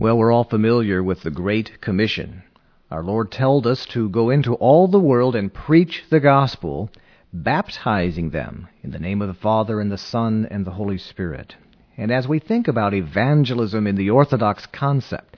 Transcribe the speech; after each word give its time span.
Well, 0.00 0.16
we're 0.16 0.30
all 0.30 0.44
familiar 0.44 1.02
with 1.02 1.22
the 1.22 1.30
Great 1.32 1.80
Commission. 1.80 2.44
Our 2.88 3.02
Lord 3.02 3.32
told 3.32 3.66
us 3.66 3.84
to 3.86 4.08
go 4.08 4.30
into 4.30 4.54
all 4.54 4.86
the 4.86 5.00
world 5.00 5.34
and 5.34 5.52
preach 5.52 6.04
the 6.08 6.20
gospel, 6.20 6.88
baptizing 7.32 8.30
them 8.30 8.68
in 8.84 8.92
the 8.92 9.00
name 9.00 9.20
of 9.20 9.26
the 9.26 9.34
Father 9.34 9.80
and 9.80 9.90
the 9.90 9.98
Son 9.98 10.46
and 10.52 10.64
the 10.64 10.70
Holy 10.70 10.98
Spirit. 10.98 11.56
And 11.96 12.12
as 12.12 12.28
we 12.28 12.38
think 12.38 12.68
about 12.68 12.94
evangelism 12.94 13.88
in 13.88 13.96
the 13.96 14.10
Orthodox 14.10 14.66
concept, 14.66 15.36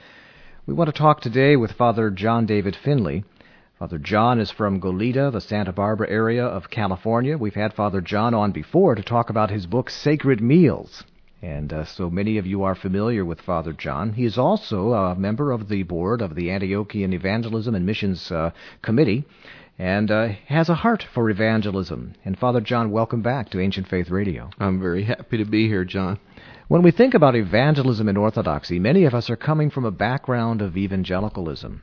we 0.66 0.74
want 0.74 0.94
to 0.94 0.98
talk 0.98 1.22
today 1.22 1.56
with 1.56 1.72
Father 1.72 2.10
John 2.10 2.44
David 2.44 2.76
Finley. 2.76 3.24
Father 3.78 3.96
John 3.96 4.38
is 4.38 4.50
from 4.50 4.78
Goleta, 4.78 5.32
the 5.32 5.40
Santa 5.40 5.72
Barbara 5.72 6.10
area 6.10 6.44
of 6.44 6.68
California. 6.68 7.38
We've 7.38 7.54
had 7.54 7.72
Father 7.72 8.02
John 8.02 8.34
on 8.34 8.52
before 8.52 8.94
to 8.94 9.02
talk 9.02 9.30
about 9.30 9.50
his 9.50 9.64
book 9.64 9.88
Sacred 9.88 10.42
Meals. 10.42 11.02
And 11.42 11.72
uh, 11.72 11.84
so 11.86 12.10
many 12.10 12.36
of 12.36 12.46
you 12.46 12.62
are 12.64 12.74
familiar 12.74 13.24
with 13.24 13.40
Father 13.40 13.72
John. 13.72 14.12
He 14.12 14.24
is 14.24 14.36
also 14.36 14.92
a 14.92 15.14
member 15.14 15.52
of 15.52 15.68
the 15.68 15.84
board 15.84 16.20
of 16.20 16.34
the 16.34 16.48
Antiochian 16.48 17.14
Evangelism 17.14 17.74
and 17.74 17.86
Missions 17.86 18.30
uh, 18.30 18.50
Committee 18.82 19.24
and 19.78 20.10
uh, 20.10 20.28
has 20.48 20.68
a 20.68 20.74
heart 20.74 21.02
for 21.14 21.30
evangelism. 21.30 22.12
And 22.26 22.38
Father 22.38 22.60
John, 22.60 22.90
welcome 22.90 23.22
back 23.22 23.48
to 23.50 23.60
Ancient 23.60 23.88
Faith 23.88 24.10
Radio. 24.10 24.50
I'm 24.58 24.78
very 24.78 25.04
happy 25.04 25.38
to 25.38 25.46
be 25.46 25.66
here, 25.66 25.86
John. 25.86 26.18
When 26.68 26.82
we 26.82 26.90
think 26.90 27.14
about 27.14 27.34
evangelism 27.34 28.06
in 28.08 28.18
Orthodoxy, 28.18 28.78
many 28.78 29.04
of 29.04 29.14
us 29.14 29.30
are 29.30 29.36
coming 29.36 29.70
from 29.70 29.86
a 29.86 29.90
background 29.90 30.60
of 30.60 30.76
evangelicalism 30.76 31.80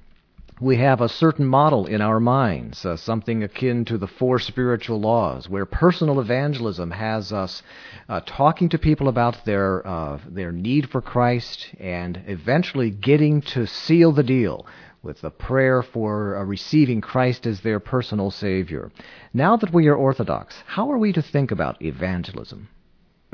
we 0.60 0.78
have 0.78 1.02
a 1.02 1.10
certain 1.10 1.46
model 1.46 1.86
in 1.86 2.02
our 2.02 2.20
minds, 2.20 2.84
uh, 2.84 2.98
something 2.98 3.44
akin 3.44 3.86
to 3.86 3.98
the 3.98 4.08
four 4.08 4.40
spiritual 4.40 5.00
laws, 5.00 5.48
where 5.48 5.66
personal 5.66 6.20
evangelism 6.20 6.90
has 6.92 7.32
us 7.32 7.62
uh, 8.10 8.22
talking 8.26 8.68
to 8.70 8.80
people 8.80 9.08
about 9.08 9.46
their 9.46 9.86
uh, 9.86 10.20
their 10.28 10.52
need 10.52 10.90
for 10.90 11.02
Christ 11.02 11.68
and 11.80 12.24
eventually 12.26 12.90
getting 12.90 13.42
to 13.42 13.68
seal 13.68 14.12
the 14.12 14.24
deal 14.24 14.66
with 15.04 15.24
a 15.24 15.30
prayer 15.30 15.84
for 15.84 16.36
uh, 16.36 16.44
receiving 16.44 17.02
Christ 17.02 17.46
as 17.46 17.62
their 17.62 17.80
personal 17.80 18.32
Savior. 18.32 18.92
Now 19.34 19.58
that 19.58 19.72
we 19.72 19.88
are 19.88 19.96
Orthodox, 19.96 20.56
how 20.66 20.92
are 20.92 20.98
we 20.98 21.14
to 21.14 21.22
think 21.22 21.52
about 21.52 21.82
evangelism? 21.84 22.68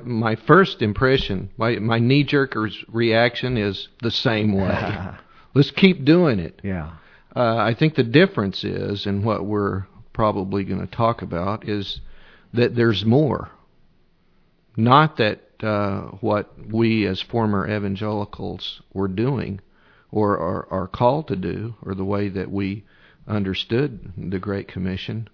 My 0.03 0.35
first 0.35 0.81
impression, 0.81 1.51
my, 1.55 1.77
my 1.77 1.99
knee 1.99 2.23
jerk 2.23 2.55
reaction 2.89 3.57
is 3.57 3.87
the 4.01 4.11
same 4.11 4.53
way. 4.53 4.97
Let's 5.53 5.71
keep 5.71 6.03
doing 6.03 6.39
it. 6.39 6.59
Yeah. 6.63 6.93
Uh, 7.35 7.57
I 7.57 7.75
think 7.77 7.95
the 7.95 8.03
difference 8.03 8.63
is, 8.63 9.05
and 9.05 9.25
what 9.25 9.45
we're 9.45 9.85
probably 10.13 10.63
going 10.63 10.85
to 10.85 10.95
talk 10.95 11.21
about, 11.21 11.67
is 11.67 11.99
that 12.53 12.75
there's 12.75 13.03
more. 13.03 13.49
Not 14.77 15.17
that 15.17 15.41
uh, 15.63 16.01
what 16.21 16.51
we 16.71 17.07
as 17.07 17.21
former 17.21 17.67
evangelicals 17.67 18.81
were 18.93 19.07
doing 19.07 19.61
or 20.11 20.37
are, 20.37 20.67
are 20.69 20.87
called 20.87 21.27
to 21.27 21.35
do, 21.35 21.73
or 21.83 21.95
the 21.95 22.05
way 22.05 22.29
that 22.29 22.51
we 22.51 22.83
understood 23.27 24.13
the 24.15 24.37
Great 24.37 24.67
Commission, 24.67 25.27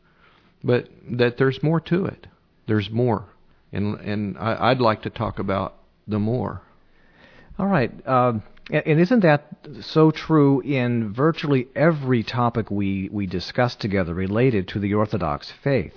but 0.64 0.88
that 1.12 1.38
there's 1.38 1.62
more 1.62 1.82
to 1.82 2.06
it. 2.06 2.28
There's 2.66 2.90
more. 2.90 3.26
And, 3.74 4.00
and 4.00 4.38
I, 4.38 4.70
would 4.70 4.80
like 4.80 5.02
to 5.02 5.10
talk 5.10 5.38
about 5.38 5.76
the 6.08 6.20
more. 6.20 6.62
All 7.58 7.68
right. 7.68 7.92
Um, 8.08 8.42
and 8.70 9.00
isn't 9.00 9.22
that 9.22 9.48
so 9.82 10.12
true 10.12 10.62
in 10.62 11.12
virtually 11.14 11.68
every 11.76 12.24
topic 12.24 12.70
we, 12.70 13.10
we 13.12 13.26
discuss 13.26 13.76
together 13.76 14.14
related 14.14 14.68
to 14.70 14.80
the 14.80 14.94
Orthodox 14.94 15.52
faith? 15.64 15.94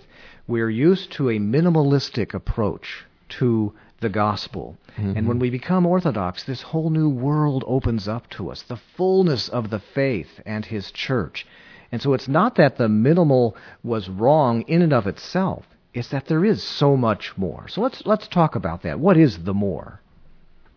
We're 0.46 0.70
used 0.70 1.12
to 1.12 1.30
a 1.30 1.38
minimalistic 1.38 2.34
approach 2.34 3.04
to 3.40 3.72
the 4.00 4.08
gospel. 4.08 4.76
Mm-hmm. 4.98 5.16
And 5.16 5.28
when 5.28 5.38
we 5.38 5.50
become 5.50 5.86
Orthodox, 5.86 6.44
this 6.44 6.62
whole 6.62 6.90
new 6.90 7.08
world 7.08 7.64
opens 7.66 8.08
up 8.08 8.28
to 8.30 8.50
us 8.50 8.62
the 8.62 8.80
fullness 8.96 9.48
of 9.48 9.70
the 9.70 9.78
faith 9.78 10.40
and 10.44 10.64
His 10.64 10.90
church. 10.90 11.46
And 11.90 12.00
so 12.00 12.14
it's 12.14 12.28
not 12.28 12.56
that 12.56 12.76
the 12.76 12.88
minimal 12.88 13.56
was 13.82 14.08
wrong 14.08 14.62
in 14.62 14.82
and 14.82 14.92
of 14.92 15.06
itself, 15.06 15.66
it's 15.94 16.08
that 16.08 16.26
there 16.26 16.44
is 16.44 16.62
so 16.62 16.96
much 16.96 17.36
more. 17.36 17.68
So 17.68 17.82
let's, 17.82 18.02
let's 18.06 18.26
talk 18.28 18.54
about 18.54 18.82
that. 18.82 18.98
What 18.98 19.18
is 19.18 19.44
the 19.44 19.54
more? 19.54 20.00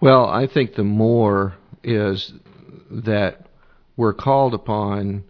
Well, 0.02 0.26
I 0.26 0.46
think 0.46 0.76
the 0.76 0.84
more 0.84 1.56
is 1.86 2.34
that 2.90 3.48
we're 3.96 4.14
called 4.14 4.54
upon 4.54 5.24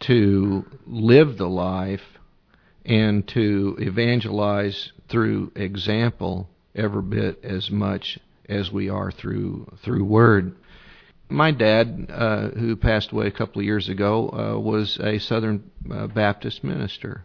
to 0.00 0.64
live 0.86 1.36
the 1.36 1.48
life 1.48 2.00
and 2.84 3.26
to 3.28 3.76
evangelize 3.80 4.92
through 5.08 5.52
example 5.56 6.48
every 6.74 7.02
bit 7.02 7.44
as 7.44 7.70
much 7.70 8.18
as 8.48 8.72
we 8.72 8.88
are 8.88 9.10
through 9.10 9.66
through 9.82 10.04
word. 10.04 10.54
My 11.28 11.50
dad, 11.50 12.06
uh, 12.08 12.48
who 12.50 12.76
passed 12.76 13.12
away 13.12 13.26
a 13.26 13.30
couple 13.30 13.60
of 13.60 13.66
years 13.66 13.88
ago, 13.88 14.30
uh, 14.30 14.58
was 14.58 14.98
a 14.98 15.18
Southern 15.18 15.70
uh, 15.92 16.06
Baptist 16.06 16.64
minister. 16.64 17.24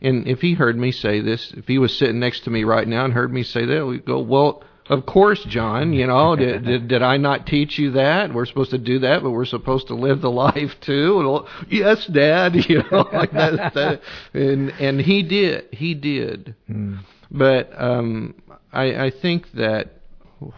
And 0.00 0.26
if 0.26 0.40
he 0.40 0.54
heard 0.54 0.78
me 0.78 0.92
say 0.92 1.20
this, 1.20 1.52
if 1.54 1.66
he 1.66 1.78
was 1.78 1.96
sitting 1.96 2.20
next 2.20 2.44
to 2.44 2.50
me 2.50 2.64
right 2.64 2.88
now 2.88 3.04
and 3.04 3.12
heard 3.12 3.32
me 3.32 3.42
say 3.42 3.66
that, 3.66 3.86
we'd 3.86 4.06
go, 4.06 4.20
"Well, 4.20 4.62
of 4.88 5.06
course, 5.06 5.42
John. 5.44 5.92
You 5.92 6.06
know, 6.06 6.36
did, 6.36 6.64
did, 6.64 6.88
did 6.88 7.02
I 7.02 7.16
not 7.16 7.46
teach 7.46 7.78
you 7.78 7.92
that? 7.92 8.32
We're 8.32 8.46
supposed 8.46 8.70
to 8.70 8.78
do 8.78 8.98
that, 9.00 9.22
but 9.22 9.30
we're 9.30 9.44
supposed 9.44 9.88
to 9.88 9.94
live 9.94 10.20
the 10.20 10.30
life 10.30 10.72
too. 10.80 11.46
And, 11.60 11.72
yes, 11.72 12.06
Dad. 12.06 12.54
You 12.68 12.82
know, 12.90 13.08
like 13.12 13.32
that, 13.32 13.74
that. 13.74 14.00
And 14.32 14.70
and 14.80 15.00
he 15.00 15.22
did. 15.22 15.68
He 15.72 15.94
did. 15.94 16.54
Hmm. 16.66 16.96
But 17.30 17.70
um, 17.80 18.34
I, 18.72 19.06
I 19.06 19.10
think 19.10 19.52
that 19.52 20.00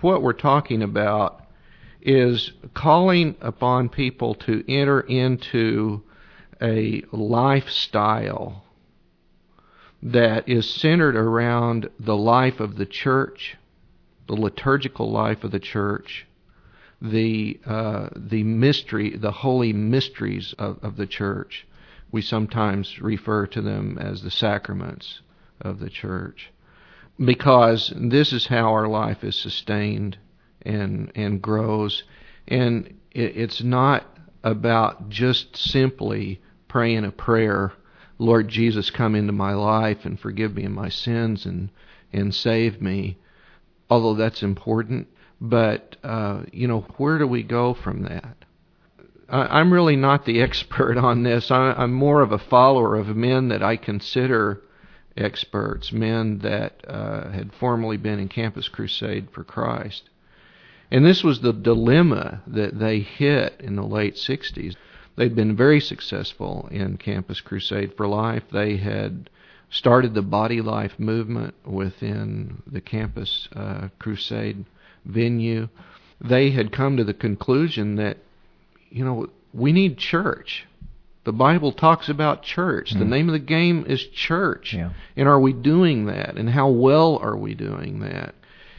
what 0.00 0.22
we're 0.22 0.32
talking 0.32 0.82
about 0.82 1.42
is 2.00 2.52
calling 2.74 3.34
upon 3.40 3.88
people 3.88 4.34
to 4.34 4.64
enter 4.68 5.00
into 5.00 6.02
a 6.62 7.02
lifestyle 7.12 8.64
that 10.02 10.48
is 10.48 10.68
centered 10.68 11.16
around 11.16 11.90
the 11.98 12.16
life 12.16 12.60
of 12.60 12.76
the 12.76 12.86
church 12.86 13.56
the 14.26 14.34
liturgical 14.34 15.10
life 15.10 15.44
of 15.44 15.50
the 15.50 15.60
church, 15.60 16.26
the 17.00 17.60
uh, 17.66 18.08
the 18.16 18.42
mystery, 18.42 19.16
the 19.16 19.30
holy 19.30 19.72
mysteries 19.72 20.54
of, 20.58 20.78
of 20.82 20.96
the 20.96 21.06
church. 21.06 21.66
We 22.10 22.22
sometimes 22.22 23.00
refer 23.00 23.46
to 23.48 23.60
them 23.60 23.98
as 23.98 24.22
the 24.22 24.30
sacraments 24.30 25.20
of 25.60 25.78
the 25.78 25.90
church, 25.90 26.52
because 27.18 27.92
this 27.96 28.32
is 28.32 28.46
how 28.46 28.72
our 28.72 28.88
life 28.88 29.22
is 29.24 29.36
sustained 29.36 30.18
and 30.62 31.12
and 31.14 31.42
grows, 31.42 32.04
and 32.48 32.86
it, 33.12 33.36
it's 33.36 33.62
not 33.62 34.04
about 34.42 35.08
just 35.08 35.56
simply 35.56 36.40
praying 36.68 37.04
a 37.04 37.10
prayer, 37.10 37.72
Lord 38.18 38.48
Jesus, 38.48 38.90
come 38.90 39.14
into 39.14 39.32
my 39.32 39.54
life 39.54 40.04
and 40.04 40.18
forgive 40.18 40.54
me 40.54 40.64
of 40.64 40.72
my 40.72 40.88
sins 40.88 41.46
and 41.46 41.70
and 42.12 42.34
save 42.34 42.80
me 42.80 43.18
although 43.88 44.14
that's 44.14 44.42
important. 44.42 45.08
But 45.40 45.96
uh, 46.02 46.42
you 46.52 46.66
know, 46.66 46.80
where 46.96 47.18
do 47.18 47.26
we 47.26 47.42
go 47.42 47.74
from 47.74 48.04
that? 48.04 48.36
I, 49.28 49.60
I'm 49.60 49.72
really 49.72 49.96
not 49.96 50.24
the 50.24 50.40
expert 50.42 50.96
on 50.96 51.22
this. 51.22 51.50
I, 51.50 51.72
I'm 51.72 51.92
more 51.92 52.22
of 52.22 52.32
a 52.32 52.38
follower 52.38 52.96
of 52.96 53.08
men 53.16 53.48
that 53.48 53.62
I 53.62 53.76
consider 53.76 54.62
experts, 55.16 55.92
men 55.92 56.38
that 56.38 56.84
uh, 56.86 57.30
had 57.30 57.52
formerly 57.54 57.96
been 57.96 58.18
in 58.18 58.28
Campus 58.28 58.68
Crusade 58.68 59.28
for 59.32 59.44
Christ. 59.44 60.10
And 60.90 61.04
this 61.04 61.24
was 61.24 61.40
the 61.40 61.52
dilemma 61.52 62.42
that 62.46 62.78
they 62.78 63.00
hit 63.00 63.60
in 63.60 63.76
the 63.76 63.86
late 63.86 64.14
60s. 64.14 64.76
They'd 65.16 65.34
been 65.34 65.56
very 65.56 65.80
successful 65.80 66.68
in 66.70 66.98
Campus 66.98 67.40
Crusade 67.40 67.94
for 67.96 68.06
Life. 68.06 68.44
They 68.52 68.76
had 68.76 69.30
started 69.70 70.14
the 70.14 70.22
body 70.22 70.60
life 70.60 70.92
movement 70.98 71.54
within 71.64 72.62
the 72.66 72.80
campus 72.80 73.48
uh, 73.54 73.88
crusade 73.98 74.64
venue. 75.04 75.68
They 76.20 76.50
had 76.50 76.72
come 76.72 76.96
to 76.96 77.04
the 77.04 77.14
conclusion 77.14 77.96
that, 77.96 78.18
you 78.90 79.04
know, 79.04 79.28
we 79.52 79.72
need 79.72 79.98
church. 79.98 80.66
The 81.24 81.32
Bible 81.32 81.72
talks 81.72 82.08
about 82.08 82.42
church. 82.42 82.94
Mm. 82.94 83.00
The 83.00 83.04
name 83.04 83.28
of 83.28 83.32
the 83.32 83.38
game 83.38 83.84
is 83.88 84.06
church. 84.06 84.72
Yeah. 84.74 84.92
And 85.16 85.28
are 85.28 85.40
we 85.40 85.52
doing 85.52 86.06
that? 86.06 86.36
And 86.36 86.48
how 86.48 86.68
well 86.68 87.18
are 87.18 87.36
we 87.36 87.54
doing 87.54 88.00
that? 88.00 88.34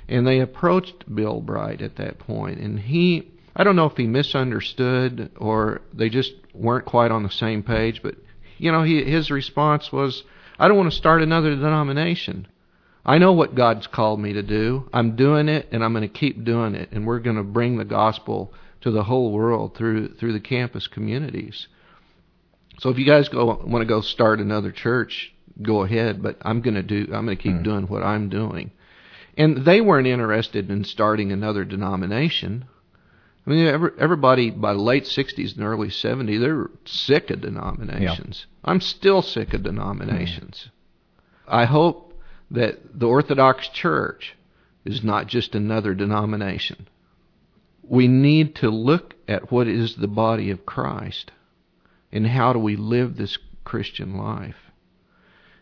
And 0.08 0.26
they 0.26 0.40
approached 0.40 1.14
Bill 1.14 1.42
Bright 1.42 1.82
at 1.82 1.98
that 1.98 2.18
point, 2.18 2.60
and 2.60 2.80
he 2.80 3.30
I 3.58 3.64
don't 3.64 3.76
know 3.76 3.88
if 3.88 3.98
he 3.98 4.06
misunderstood 4.06 5.32
or 5.36 5.82
they 5.92 6.10
just 6.10 6.34
weren't 6.54 6.86
quite 6.86 7.10
on 7.10 7.24
the 7.24 7.32
same 7.32 7.64
page, 7.64 8.02
but 8.04 8.16
you 8.60 8.72
know, 8.72 8.84
he, 8.84 9.04
his 9.04 9.32
response 9.32 9.92
was, 9.92 10.24
I 10.60 10.68
don't 10.68 10.78
want 10.78 10.92
to 10.92 10.98
start 10.98 11.22
another 11.22 11.56
denomination. 11.56 12.48
I 13.06 13.20
know 13.20 13.32
what 13.32 13.56
God's 13.56 13.88
called 13.88 14.20
me 14.20 14.34
to 14.34 14.44
do. 14.44 14.90
I'm 14.92 15.16
doing 15.16 15.48
it, 15.48 15.70
and 15.72 15.84
I'm 15.84 15.94
going 15.94 16.08
to 16.08 16.14
keep 16.14 16.44
doing 16.44 16.76
it. 16.76 16.92
And 16.92 17.08
we're 17.08 17.20
going 17.20 17.38
to 17.38 17.44
bring 17.44 17.78
the 17.78 17.86
gospel 17.86 18.54
to 18.82 18.92
the 18.92 19.04
whole 19.04 19.32
world 19.32 19.76
through 19.76 20.16
through 20.16 20.34
the 20.34 20.40
campus 20.40 20.88
communities. 20.88 21.68
So 22.80 22.90
if 22.90 23.00
you 23.00 23.06
guys 23.06 23.30
go 23.30 23.46
want 23.46 23.82
to 23.82 23.86
go 23.86 24.02
start 24.02 24.40
another 24.40 24.72
church, 24.72 25.34
go 25.62 25.84
ahead. 25.84 26.22
But 26.22 26.38
I'm 26.42 26.62
going 26.62 26.76
to 26.76 26.84
do. 26.84 27.08
I'm 27.14 27.26
going 27.26 27.38
to 27.38 27.44
keep 27.44 27.54
mm. 27.54 27.64
doing 27.64 27.88
what 27.88 28.04
I'm 28.04 28.30
doing. 28.30 28.72
And 29.38 29.66
they 29.66 29.82
weren't 29.82 30.08
interested 30.08 30.70
in 30.70 30.84
starting 30.84 31.32
another 31.32 31.64
denomination. 31.64 32.66
I 33.48 33.50
mean, 33.50 33.92
everybody 33.98 34.50
by 34.50 34.74
late 34.74 35.06
60s 35.06 35.56
and 35.56 35.66
early 35.66 35.88
70s, 35.88 36.40
they're 36.42 36.70
sick 36.84 37.30
of 37.30 37.40
denominations. 37.40 38.46
Yeah. 38.46 38.70
I'm 38.70 38.82
still 38.82 39.22
sick 39.22 39.54
of 39.54 39.64
denominations. 39.64 40.68
Mm-hmm. 40.68 41.56
I 41.56 41.66
hope 41.66 42.14
that 42.52 43.00
the 43.00 43.08
Orthodox 43.08 43.70
Church 43.70 44.36
is 44.84 45.02
not 45.02 45.28
just 45.28 45.56
another 45.56 45.94
denomination. 45.94 46.90
We 47.84 48.10
need 48.10 48.56
to 48.56 48.70
look 48.70 49.16
at 49.30 49.50
what 49.50 49.68
is 49.68 49.96
the 49.96 50.10
body 50.10 50.50
of 50.50 50.66
Christ 50.66 51.32
and 52.12 52.28
how 52.28 52.52
do 52.52 52.60
we 52.60 52.76
live 52.76 53.16
this 53.16 53.38
Christian 53.64 54.18
life. 54.18 54.58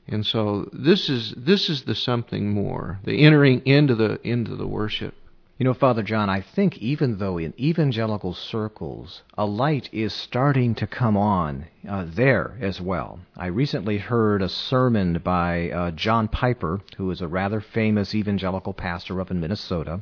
And 0.07 0.25
so 0.25 0.69
this 0.73 1.09
is 1.09 1.33
this 1.37 1.69
is 1.69 1.83
the 1.83 1.95
something 1.95 2.49
more, 2.49 2.99
the 3.03 3.23
entering 3.23 3.61
into 3.65 3.93
the 3.95 4.19
into 4.27 4.55
the 4.55 4.67
worship. 4.67 5.15
You 5.57 5.63
know, 5.63 5.73
Father 5.73 6.03
John, 6.03 6.29
I 6.29 6.41
think 6.41 6.79
even 6.79 7.17
though 7.17 7.37
in 7.37 7.53
evangelical 7.57 8.33
circles 8.33 9.23
a 9.37 9.45
light 9.45 9.87
is 9.93 10.11
starting 10.11 10.75
to 10.75 10.85
come 10.85 11.15
on 11.15 11.67
uh, 11.87 12.05
there 12.05 12.57
as 12.59 12.81
well. 12.81 13.19
I 13.37 13.45
recently 13.45 13.97
heard 13.97 14.41
a 14.41 14.49
sermon 14.49 15.21
by 15.23 15.69
uh, 15.69 15.91
John 15.91 16.27
Piper, 16.27 16.81
who 16.97 17.09
is 17.09 17.21
a 17.21 17.29
rather 17.29 17.61
famous 17.61 18.13
evangelical 18.13 18.73
pastor 18.73 19.21
up 19.21 19.31
in 19.31 19.39
Minnesota, 19.39 20.01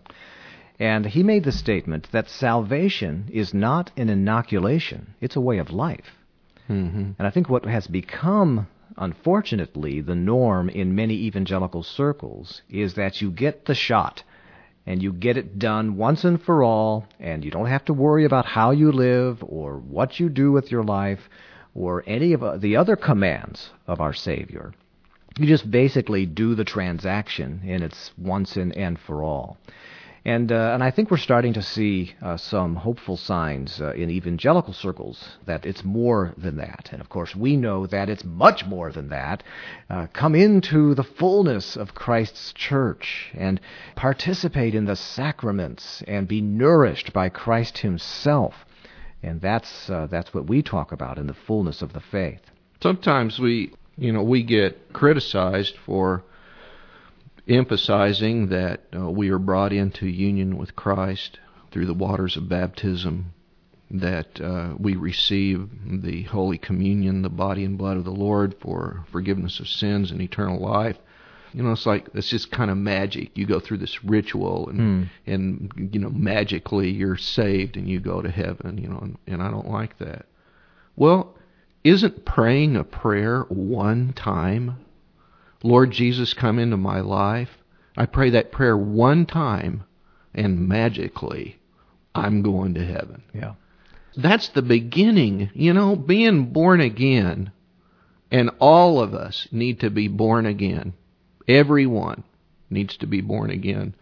and 0.80 1.06
he 1.06 1.22
made 1.22 1.44
the 1.44 1.52
statement 1.52 2.08
that 2.12 2.30
salvation 2.30 3.30
is 3.32 3.54
not 3.54 3.92
an 3.96 4.10
inoculation, 4.10 5.14
it's 5.22 5.36
a 5.36 5.42
way 5.42 5.60
of 5.60 5.70
life. 5.70 6.18
Mm-hmm. 6.68 7.12
And 7.20 7.28
I 7.28 7.30
think 7.30 7.48
what 7.48 7.66
has 7.66 7.86
become 7.86 8.66
unfortunately, 8.98 10.02
the 10.02 10.16
norm 10.16 10.70
in 10.70 10.96
many 10.96 11.14
evangelical 11.14 11.84
circles 11.84 12.64
is 12.70 12.96
that 12.96 13.22
you 13.22 13.30
get 13.30 13.66
the 13.66 13.76
shot 13.76 14.24
and 14.86 15.02
you 15.02 15.14
get 15.14 15.38
it 15.38 15.60
done 15.60 15.98
once 15.98 16.24
and 16.24 16.42
for 16.42 16.64
all, 16.64 17.06
and 17.20 17.44
you 17.46 17.52
don't 17.52 17.68
have 17.68 17.86
to 17.86 17.94
worry 17.94 18.26
about 18.26 18.46
how 18.46 18.72
you 18.72 18.92
live 18.92 19.44
or 19.44 19.78
what 19.78 20.20
you 20.20 20.30
do 20.30 20.52
with 20.52 20.72
your 20.72 20.84
life 20.84 21.30
or 21.74 22.04
any 22.06 22.34
of 22.34 22.44
uh, 22.44 22.58
the 22.58 22.76
other 22.76 22.96
commands 22.96 23.72
of 23.88 24.02
our 24.02 24.14
Savior. 24.14 24.74
You 25.38 25.48
just 25.48 25.70
basically 25.72 26.26
do 26.26 26.54
the 26.54 26.66
transaction, 26.66 27.62
and 27.66 27.82
it's 27.84 28.12
once 28.18 28.56
and, 28.56 28.76
and 28.78 29.00
for 29.00 29.24
all. 29.24 29.58
And, 30.26 30.54
uh, 30.54 30.72
and 30.74 30.82
I 30.82 30.90
think 30.92 31.12
we're 31.12 31.18
starting 31.18 31.54
to 31.54 31.62
see 31.62 32.14
uh, 32.22 32.38
some 32.38 32.78
hopeful 32.78 33.18
signs 33.18 33.82
uh, 33.82 33.94
in 33.94 34.10
evangelical 34.10 34.74
circles 34.74 35.22
that 35.46 35.66
it's 35.66 35.84
more 35.84 36.34
than 36.38 36.56
that. 36.58 36.90
And 36.94 37.02
of 37.02 37.10
course, 37.10 37.36
we 37.36 37.58
know 37.58 37.86
that 37.88 38.10
it's 38.10 38.24
much 38.24 38.66
more 38.66 38.90
than 38.90 39.10
that. 39.10 39.44
Uh, 39.90 40.08
come 40.14 40.34
into 40.34 40.96
the 40.96 41.04
fullness 41.04 41.76
of 41.76 41.94
Christ's 41.94 42.54
church 42.54 43.32
and 43.34 43.60
participate 43.96 44.76
in 44.76 44.86
the 44.86 44.96
sacraments 44.96 46.02
and 46.08 46.26
be 46.26 46.40
nourished 46.40 47.12
by 47.12 47.28
Christ 47.28 47.80
Himself. 47.80 48.54
And 49.22 49.42
that's, 49.42 49.90
uh, 49.90 50.08
that's 50.10 50.34
what 50.34 50.48
we 50.48 50.62
talk 50.62 50.94
about 50.94 51.18
in 51.18 51.28
the 51.28 51.34
fullness 51.34 51.82
of 51.82 51.92
the 51.92 52.00
faith. 52.00 52.42
Sometimes 52.82 53.40
we, 53.40 53.74
you 53.98 54.14
know, 54.14 54.24
we 54.24 54.44
get 54.44 54.94
criticized 54.94 55.76
for 55.86 56.24
emphasizing 57.48 58.48
that 58.50 58.82
uh, 58.96 59.10
we 59.10 59.30
are 59.30 59.40
brought 59.40 59.74
into 59.74 60.08
union 60.08 60.58
with 60.58 60.76
Christ 60.76 61.40
through 61.72 61.86
the 61.86 61.94
waters 61.94 62.38
of 62.38 62.48
baptism, 62.48 63.34
that 63.92 64.40
uh, 64.42 64.76
we 64.78 64.96
receive 64.96 65.70
the 65.86 66.24
Holy 66.24 66.58
Communion, 66.58 67.22
the 67.22 67.30
body 67.30 67.64
and 67.64 67.78
blood 67.78 67.98
of 67.98 68.06
the 68.06 68.12
Lord 68.12 68.56
for 68.60 69.06
forgiveness 69.12 69.60
of 69.60 69.68
sins 69.68 70.12
and 70.12 70.22
eternal 70.22 70.60
life. 70.60 70.98
You 71.54 71.62
know, 71.62 71.72
it's 71.72 71.86
like 71.86 72.08
it's 72.16 72.30
just 72.30 72.52
kind 72.52 72.72
of 72.72 72.78
magic. 72.78 73.38
You 73.38 73.46
go 73.46 73.60
through 73.60 73.78
this 73.78 74.04
ritual, 74.04 74.70
and 74.70 74.80
mm. 74.80 75.10
and 75.28 75.90
you 75.94 76.00
know, 76.00 76.10
magically 76.10 76.90
you're 76.90 77.18
saved 77.18 77.78
and 77.78 77.88
you 77.88 78.00
go 78.00 78.24
to 78.24 78.32
heaven. 78.32 78.80
You 78.80 78.88
know, 78.88 78.98
and, 78.98 79.18
and 79.28 79.44
I 79.44 79.52
don't 79.52 79.70
like 79.70 80.00
that. 80.00 80.26
Well, 80.96 81.36
isn't 81.84 82.26
praying 82.26 82.76
a 82.76 82.84
prayer 82.84 83.42
one 83.50 84.14
time 84.14 84.78
Lord 85.64 85.92
Jesus, 85.92 86.34
come 86.34 86.60
into 86.60 86.78
my 86.78 87.00
life. 87.00 87.50
I 87.98 88.06
pray 88.06 88.32
that 88.32 88.52
prayer 88.52 88.78
one 88.78 89.26
time, 89.26 89.84
and 90.34 90.68
magically, 90.68 91.60
I'm 92.14 92.42
going 92.42 92.74
to 92.76 92.86
heaven. 92.86 93.24
Yeah. 93.34 93.54
That's 94.16 94.50
the 94.50 94.62
beginning, 94.62 95.50
you 95.54 95.74
know, 95.74 95.96
being 95.96 96.48
born 96.48 96.82
again. 96.82 97.52
And 98.32 98.52
all 98.60 99.00
of 99.00 99.14
us 99.14 99.48
need 99.52 99.80
to 99.82 99.90
be 99.90 100.08
born 100.08 100.46
again. 100.46 100.94
Everyone 101.48 102.24
needs 102.70 102.98
to 102.98 103.08
be 103.08 103.22
born 103.22 103.50
again. 103.50 103.96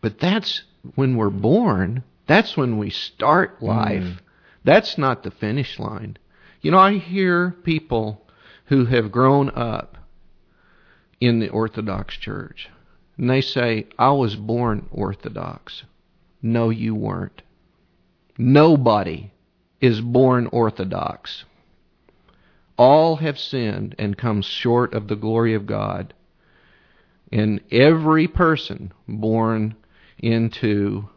But 0.00 0.18
that's 0.18 0.62
when 0.94 1.16
we're 1.16 1.30
born, 1.30 2.02
that's 2.26 2.56
when 2.56 2.78
we 2.78 2.90
start 2.90 3.62
life. 3.62 4.02
Mm. 4.02 4.18
That's 4.64 4.98
not 4.98 5.22
the 5.22 5.30
finish 5.30 5.78
line. 5.78 6.16
You 6.60 6.70
know, 6.70 6.78
I 6.78 6.98
hear 6.98 7.50
people 7.64 8.26
who 8.66 8.86
have 8.86 9.12
grown 9.12 9.50
up 9.50 9.98
in 11.22 11.38
the 11.38 11.48
Orthodox 11.50 12.16
Church. 12.16 12.68
And 13.16 13.30
they 13.30 13.40
say, 13.40 13.86
I 13.96 14.10
was 14.10 14.34
born 14.34 14.88
Orthodox. 14.90 15.84
No, 16.42 16.68
you 16.68 16.96
weren't. 16.96 17.42
Nobody 18.36 19.30
is 19.80 20.00
born 20.00 20.48
Orthodox. 20.48 21.44
All 22.76 23.16
have 23.16 23.38
sinned 23.38 23.94
and 24.00 24.18
come 24.18 24.42
short 24.42 24.94
of 24.94 25.06
the 25.06 25.14
glory 25.14 25.54
of 25.54 25.64
God. 25.64 26.12
And 27.30 27.60
every 27.70 28.26
person 28.26 28.92
born 29.06 29.76
into 30.18 31.08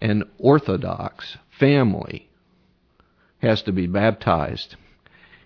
an 0.00 0.24
Orthodox 0.38 1.36
family 1.56 2.28
has 3.38 3.62
to 3.62 3.70
be 3.70 3.86
baptized. 3.86 4.74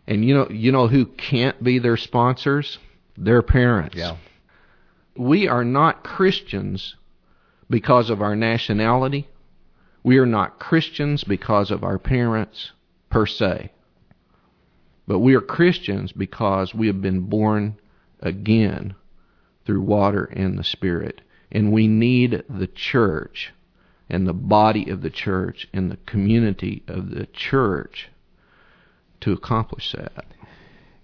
And 0.06 0.24
you 0.24 0.32
know, 0.32 0.48
you 0.48 0.72
know 0.72 0.88
who 0.88 1.04
can't 1.04 1.62
be 1.62 1.78
their 1.78 1.98
sponsors? 1.98 2.78
Their 3.20 3.42
parents. 3.42 3.96
Yeah. 3.96 4.16
We 5.16 5.46
are 5.46 5.64
not 5.64 6.02
Christians 6.02 6.96
because 7.68 8.10
of 8.10 8.22
our 8.22 8.34
nationality. 8.34 9.28
We 10.02 10.18
are 10.18 10.26
not 10.26 10.58
Christians 10.58 11.22
because 11.24 11.70
of 11.70 11.84
our 11.84 11.98
parents 11.98 12.72
per 13.10 13.26
se. 13.26 13.72
But 15.06 15.18
we 15.18 15.34
are 15.34 15.40
Christians 15.40 16.12
because 16.12 16.74
we 16.74 16.86
have 16.86 17.02
been 17.02 17.22
born 17.22 17.78
again 18.20 18.94
through 19.66 19.82
water 19.82 20.24
and 20.24 20.58
the 20.58 20.64
Spirit. 20.64 21.20
And 21.52 21.72
we 21.72 21.88
need 21.88 22.44
the 22.48 22.68
church 22.68 23.52
and 24.08 24.26
the 24.26 24.32
body 24.32 24.88
of 24.88 25.02
the 25.02 25.10
church 25.10 25.68
and 25.72 25.90
the 25.90 25.98
community 26.06 26.82
of 26.88 27.10
the 27.10 27.26
church 27.26 28.08
to 29.20 29.32
accomplish 29.32 29.92
that. 29.92 30.24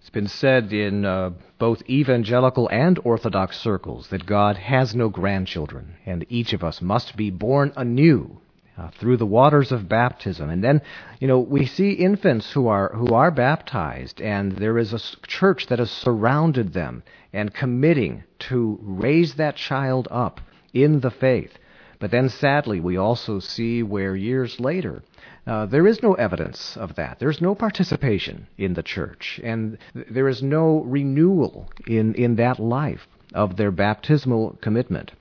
It's 0.06 0.12
been 0.12 0.28
said 0.28 0.72
in 0.72 1.04
uh, 1.04 1.30
both 1.58 1.82
evangelical 1.90 2.68
and 2.68 2.96
orthodox 3.02 3.58
circles 3.58 4.06
that 4.10 4.24
God 4.24 4.56
has 4.56 4.94
no 4.94 5.08
grandchildren, 5.08 5.96
and 6.06 6.24
each 6.28 6.52
of 6.52 6.62
us 6.62 6.80
must 6.80 7.16
be 7.16 7.30
born 7.30 7.72
anew 7.76 8.38
uh, 8.78 8.90
through 8.90 9.16
the 9.16 9.26
waters 9.26 9.72
of 9.72 9.88
baptism. 9.88 10.48
And 10.48 10.62
then, 10.62 10.80
you 11.18 11.26
know, 11.26 11.40
we 11.40 11.66
see 11.66 11.90
infants 11.90 12.52
who 12.52 12.68
are 12.68 12.90
who 12.94 13.14
are 13.14 13.32
baptized, 13.32 14.20
and 14.20 14.52
there 14.52 14.78
is 14.78 14.92
a 14.92 15.26
church 15.26 15.66
that 15.66 15.80
has 15.80 15.90
surrounded 15.90 16.72
them 16.72 17.02
and 17.32 17.52
committing 17.52 18.22
to 18.50 18.78
raise 18.80 19.34
that 19.34 19.56
child 19.56 20.06
up 20.12 20.40
in 20.72 21.00
the 21.00 21.10
faith. 21.10 21.58
But 21.98 22.12
then, 22.12 22.28
sadly, 22.28 22.78
we 22.78 22.96
also 22.96 23.40
see 23.40 23.82
where 23.82 24.14
years 24.14 24.60
later 24.60 25.02
uh, 25.46 25.66
there 25.66 25.86
is 25.86 26.02
no 26.02 26.14
evidence 26.14 26.76
of 26.76 26.96
that. 26.96 27.18
There's 27.20 27.40
no 27.40 27.54
participation 27.54 28.48
in 28.58 28.74
the 28.74 28.82
church, 28.82 29.40
and 29.44 29.78
th- 29.94 30.06
there 30.10 30.28
is 30.28 30.42
no 30.42 30.82
renewal 30.82 31.70
in, 31.86 32.14
in 32.14 32.36
that 32.36 32.58
life 32.58 33.06
of 33.32 33.56
their 33.56 33.70
baptismal 33.70 34.58
commitment. 34.60 35.12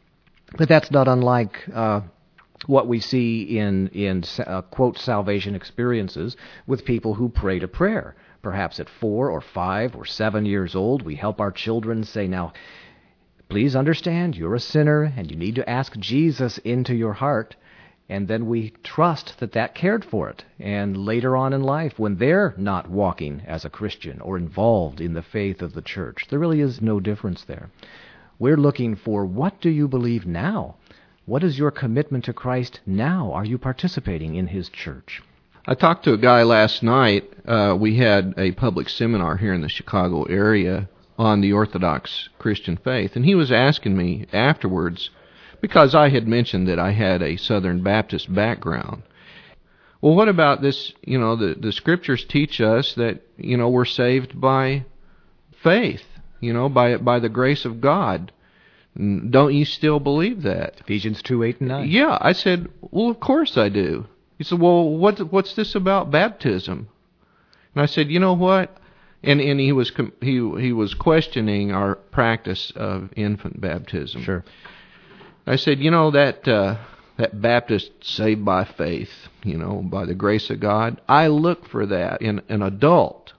But 0.57 0.69
that's 0.69 0.89
not 0.89 1.07
unlike 1.07 1.69
uh, 1.73 2.01
what 2.65 2.87
we 2.87 2.99
see 2.99 3.57
in, 3.57 3.89
in 3.89 4.23
uh, 4.45 4.61
quote, 4.63 4.97
salvation 4.97 5.53
experiences 5.53 6.35
with 6.65 6.85
people 6.85 7.13
who 7.13 7.29
pray 7.29 7.59
to 7.59 7.67
prayer. 7.67 8.15
Perhaps 8.41 8.79
at 8.79 8.89
four 8.89 9.29
or 9.29 9.41
five 9.41 9.95
or 9.95 10.05
seven 10.05 10.45
years 10.45 10.75
old, 10.75 11.03
we 11.03 11.15
help 11.15 11.39
our 11.39 11.51
children 11.51 12.03
say, 12.03 12.27
Now, 12.27 12.53
please 13.49 13.75
understand 13.75 14.35
you're 14.35 14.55
a 14.55 14.59
sinner 14.59 15.03
and 15.03 15.29
you 15.29 15.37
need 15.37 15.55
to 15.55 15.69
ask 15.69 15.97
Jesus 15.97 16.57
into 16.59 16.95
your 16.95 17.13
heart 17.13 17.55
and 18.07 18.27
then 18.27 18.45
we 18.47 18.71
trust 18.83 19.39
that 19.39 19.53
that 19.53 19.73
cared 19.73 20.05
for 20.05 20.29
it. 20.29 20.43
And 20.59 20.95
later 20.95 21.35
on 21.35 21.53
in 21.53 21.61
life, 21.61 21.97
when 21.97 22.17
they're 22.17 22.53
not 22.57 22.89
walking 22.89 23.41
as 23.47 23.65
a 23.65 23.69
Christian 23.69 24.21
or 24.21 24.37
involved 24.37 25.01
in 25.01 25.13
the 25.13 25.23
faith 25.23 25.61
of 25.61 25.73
the 25.73 25.81
church, 25.81 26.27
there 26.29 26.39
really 26.39 26.61
is 26.61 26.81
no 26.81 26.99
difference 26.99 27.43
there. 27.43 27.69
We're 28.37 28.57
looking 28.57 28.95
for 28.95 29.25
what 29.25 29.59
do 29.61 29.69
you 29.69 29.87
believe 29.87 30.25
now? 30.25 30.75
What 31.25 31.43
is 31.43 31.57
your 31.57 31.71
commitment 31.71 32.25
to 32.25 32.33
Christ 32.33 32.81
now? 32.85 33.31
Are 33.31 33.45
you 33.45 33.57
participating 33.57 34.35
in 34.35 34.47
His 34.47 34.69
church? 34.69 35.23
I 35.65 35.73
talked 35.73 36.03
to 36.03 36.13
a 36.13 36.17
guy 36.17 36.43
last 36.43 36.83
night. 36.83 37.23
Uh, 37.47 37.75
we 37.79 37.97
had 37.97 38.35
a 38.37 38.51
public 38.51 38.87
seminar 38.87 39.37
here 39.37 39.53
in 39.53 39.61
the 39.61 39.69
Chicago 39.69 40.23
area 40.23 40.87
on 41.17 41.41
the 41.41 41.53
Orthodox 41.53 42.29
Christian 42.37 42.77
faith, 42.77 43.15
and 43.15 43.25
he 43.25 43.33
was 43.33 43.51
asking 43.51 43.97
me 43.97 44.27
afterwards 44.31 45.09
because 45.61 45.95
I 45.95 46.09
had 46.09 46.27
mentioned 46.27 46.67
that 46.67 46.79
I 46.79 46.91
had 46.91 47.21
a 47.21 47.37
Southern 47.37 47.83
Baptist 47.83 48.33
background. 48.33 49.03
Well, 50.01 50.15
what 50.15 50.29
about 50.29 50.61
this? 50.61 50.93
You 51.03 51.17
know, 51.17 51.35
the 51.35 51.55
the 51.55 51.71
scriptures 51.71 52.25
teach 52.25 52.61
us 52.61 52.93
that 52.95 53.21
you 53.37 53.57
know 53.57 53.69
we're 53.69 53.85
saved 53.85 54.39
by 54.39 54.85
faith. 55.63 56.03
You 56.39 56.53
know, 56.53 56.69
by 56.69 56.97
by 56.97 57.19
the 57.19 57.29
grace 57.29 57.65
of 57.65 57.81
God. 57.81 58.31
Don't 58.97 59.53
you 59.53 59.65
still 59.65 59.99
believe 59.99 60.43
that? 60.43 60.79
Ephesians 60.79 61.21
2, 61.21 61.43
8, 61.43 61.59
and 61.59 61.67
9. 61.67 61.89
Yeah, 61.89 62.17
I 62.21 62.31
said, 62.31 62.69
well, 62.79 63.09
of 63.09 63.19
course 63.19 63.57
I 63.57 63.67
do. 63.67 64.05
He 64.37 64.45
said, 64.45 64.61
well, 64.61 64.87
what, 64.89 65.19
what's 65.33 65.53
this 65.53 65.75
about 65.75 66.11
baptism? 66.11 66.87
And 67.73 67.81
I 67.81 67.87
said, 67.87 68.09
you 68.09 68.19
know 68.19 68.33
what? 68.33 68.77
And 69.21 69.41
and 69.41 69.59
he 69.59 69.71
was 69.71 69.91
he 70.21 70.33
he 70.59 70.71
was 70.71 70.93
questioning 70.93 71.71
our 71.71 71.95
practice 71.95 72.71
of 72.75 73.09
infant 73.15 73.59
baptism. 73.59 74.21
Sure. 74.21 74.45
I 75.47 75.57
said, 75.57 75.79
you 75.79 75.91
know 75.91 76.11
that 76.11 76.47
uh, 76.47 76.77
that 77.17 77.41
Baptist 77.41 77.91
saved 78.01 78.43
by 78.43 78.65
faith, 78.65 79.09
you 79.43 79.57
know, 79.57 79.81
by 79.83 80.05
the 80.05 80.15
grace 80.15 80.49
of 80.49 80.59
God. 80.59 80.99
I 81.07 81.27
look 81.27 81.67
for 81.67 81.85
that 81.85 82.21
in 82.21 82.41
an 82.49 82.61
adult. 82.61 83.33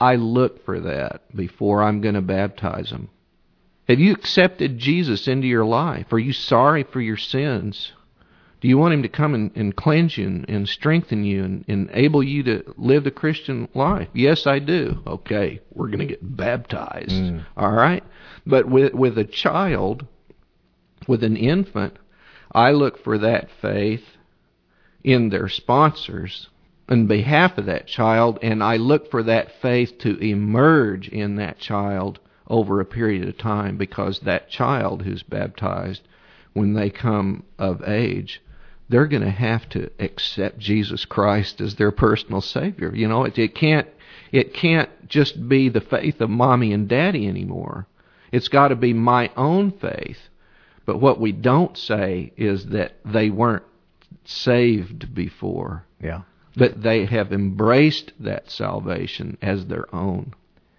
I 0.00 0.16
look 0.16 0.64
for 0.64 0.80
that 0.80 1.22
before 1.34 1.82
I'm 1.82 2.00
going 2.00 2.14
to 2.16 2.22
baptize 2.22 2.90
them. 2.90 3.08
Have 3.88 4.00
you 4.00 4.12
accepted 4.12 4.78
Jesus 4.78 5.28
into 5.28 5.46
your 5.46 5.64
life? 5.64 6.12
Are 6.12 6.18
you 6.18 6.32
sorry 6.32 6.82
for 6.82 7.00
your 7.00 7.16
sins? 7.16 7.92
Do 8.60 8.68
you 8.68 8.78
want 8.78 8.94
him 8.94 9.02
to 9.02 9.08
come 9.08 9.34
and, 9.34 9.50
and 9.56 9.74
cleanse 9.74 10.16
you 10.16 10.26
and, 10.26 10.48
and 10.48 10.68
strengthen 10.68 11.24
you 11.24 11.42
and, 11.42 11.64
enable 11.66 12.22
you 12.22 12.44
to 12.44 12.74
live 12.76 13.02
the 13.02 13.10
Christian 13.10 13.68
life? 13.74 14.08
Yes, 14.12 14.46
I 14.46 14.60
do. 14.60 15.02
Okay, 15.04 15.60
we're 15.72 15.88
going 15.88 15.98
to 15.98 16.06
get 16.06 16.36
baptized. 16.36 17.10
Mm. 17.10 17.44
All 17.56 17.72
right? 17.72 18.04
But 18.46 18.68
with 18.68 18.94
with 18.94 19.18
a 19.18 19.24
child, 19.24 20.06
with 21.06 21.22
an 21.22 21.36
infant, 21.36 21.98
I 22.52 22.72
look 22.72 23.02
for 23.02 23.18
that 23.18 23.48
faith 23.60 24.04
in 25.02 25.30
their 25.30 25.48
sponsors 25.48 26.48
in 26.88 27.06
behalf 27.06 27.58
of 27.58 27.66
that 27.66 27.86
child, 27.86 28.38
and 28.42 28.62
I 28.62 28.76
look 28.76 29.10
for 29.10 29.22
that 29.22 29.60
faith 29.60 29.98
to 29.98 30.18
emerge 30.18 31.08
in 31.08 31.36
that 31.36 31.58
child 31.58 32.18
over 32.48 32.80
a 32.80 32.84
period 32.84 33.26
of 33.26 33.38
time 33.38 33.76
because 33.76 34.20
that 34.20 34.50
child 34.50 35.02
who's 35.02 35.22
baptized, 35.22 36.02
when 36.52 36.74
they 36.74 36.90
come 36.90 37.44
of 37.58 37.82
age, 37.88 38.42
they're 38.88 39.06
going 39.06 39.22
to 39.22 39.30
have 39.30 39.68
to 39.70 39.90
accept 39.98 40.58
Jesus 40.58 41.06
Christ 41.06 41.60
as 41.60 41.76
their 41.76 41.92
personal 41.92 42.42
Savior. 42.42 42.94
You 42.94 43.08
know, 43.08 43.24
it, 43.24 43.38
it 43.38 43.54
can't 43.54 43.88
it 44.30 44.52
can't 44.52 44.90
just 45.08 45.48
be 45.48 45.68
the 45.68 45.80
faith 45.80 46.20
of 46.20 46.30
mommy 46.30 46.72
and 46.72 46.88
daddy 46.88 47.26
anymore. 47.26 47.86
It's 48.32 48.48
got 48.48 48.68
to 48.68 48.76
be 48.76 48.92
my 48.92 49.30
own 49.36 49.72
faith. 49.72 50.18
But 50.84 51.00
what 51.00 51.20
we 51.20 51.32
don't 51.32 51.76
say 51.76 52.32
is 52.36 52.66
that 52.66 52.92
they 53.04 53.30
weren't 53.30 53.64
saved 54.24 55.14
before. 55.14 55.84
Yeah. 56.02 56.22
But 56.56 56.82
they 56.82 57.06
have 57.06 57.32
embraced 57.32 58.12
that 58.20 58.50
salvation 58.50 59.38
as 59.40 59.66
their 59.66 59.92
own 59.94 60.34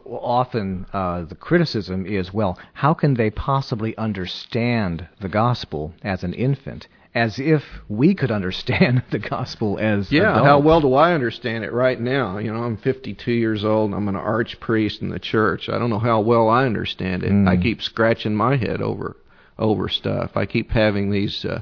Well, 0.06 0.20
often 0.22 0.86
uh, 0.94 1.24
the 1.24 1.36
criticism 1.36 2.06
is, 2.06 2.34
well, 2.34 2.60
how 2.74 2.94
can 2.94 3.16
they 3.16 3.32
possibly 3.32 3.98
understand 3.98 5.08
the 5.20 5.30
gospel 5.30 5.94
as 6.04 6.24
an 6.24 6.34
infant? 6.34 6.88
As 7.16 7.40
if 7.40 7.64
we 7.88 8.14
could 8.16 8.32
understand 8.32 9.04
the 9.12 9.20
gospel 9.20 9.80
as 9.80 10.12
yeah. 10.12 10.32
Adults. 10.32 10.46
How 10.46 10.60
well 10.60 10.82
do 10.82 10.94
I 10.94 11.14
understand 11.14 11.64
it 11.64 11.72
right 11.72 12.00
now? 12.00 12.38
You 12.38 12.54
know, 12.54 12.64
I'm 12.64 12.78
52 12.78 13.32
years 13.32 13.64
old. 13.64 13.94
I'm 13.94 14.08
an 14.08 14.16
archpriest 14.16 15.02
in 15.02 15.10
the 15.10 15.20
church. 15.20 15.70
I 15.70 15.80
don't 15.80 15.90
know 15.90 16.00
how 16.00 16.22
well 16.22 16.50
I 16.50 16.66
understand 16.66 17.24
it. 17.24 17.32
Mm. 17.32 17.48
I 17.48 17.58
keep 17.58 17.82
scratching 17.82 18.36
my 18.36 18.58
head 18.58 18.82
over 18.82 19.16
over 19.58 19.90
stuff. 19.90 20.32
I 20.36 20.46
keep 20.46 20.72
having 20.72 21.12
these, 21.12 21.46
uh, 21.46 21.62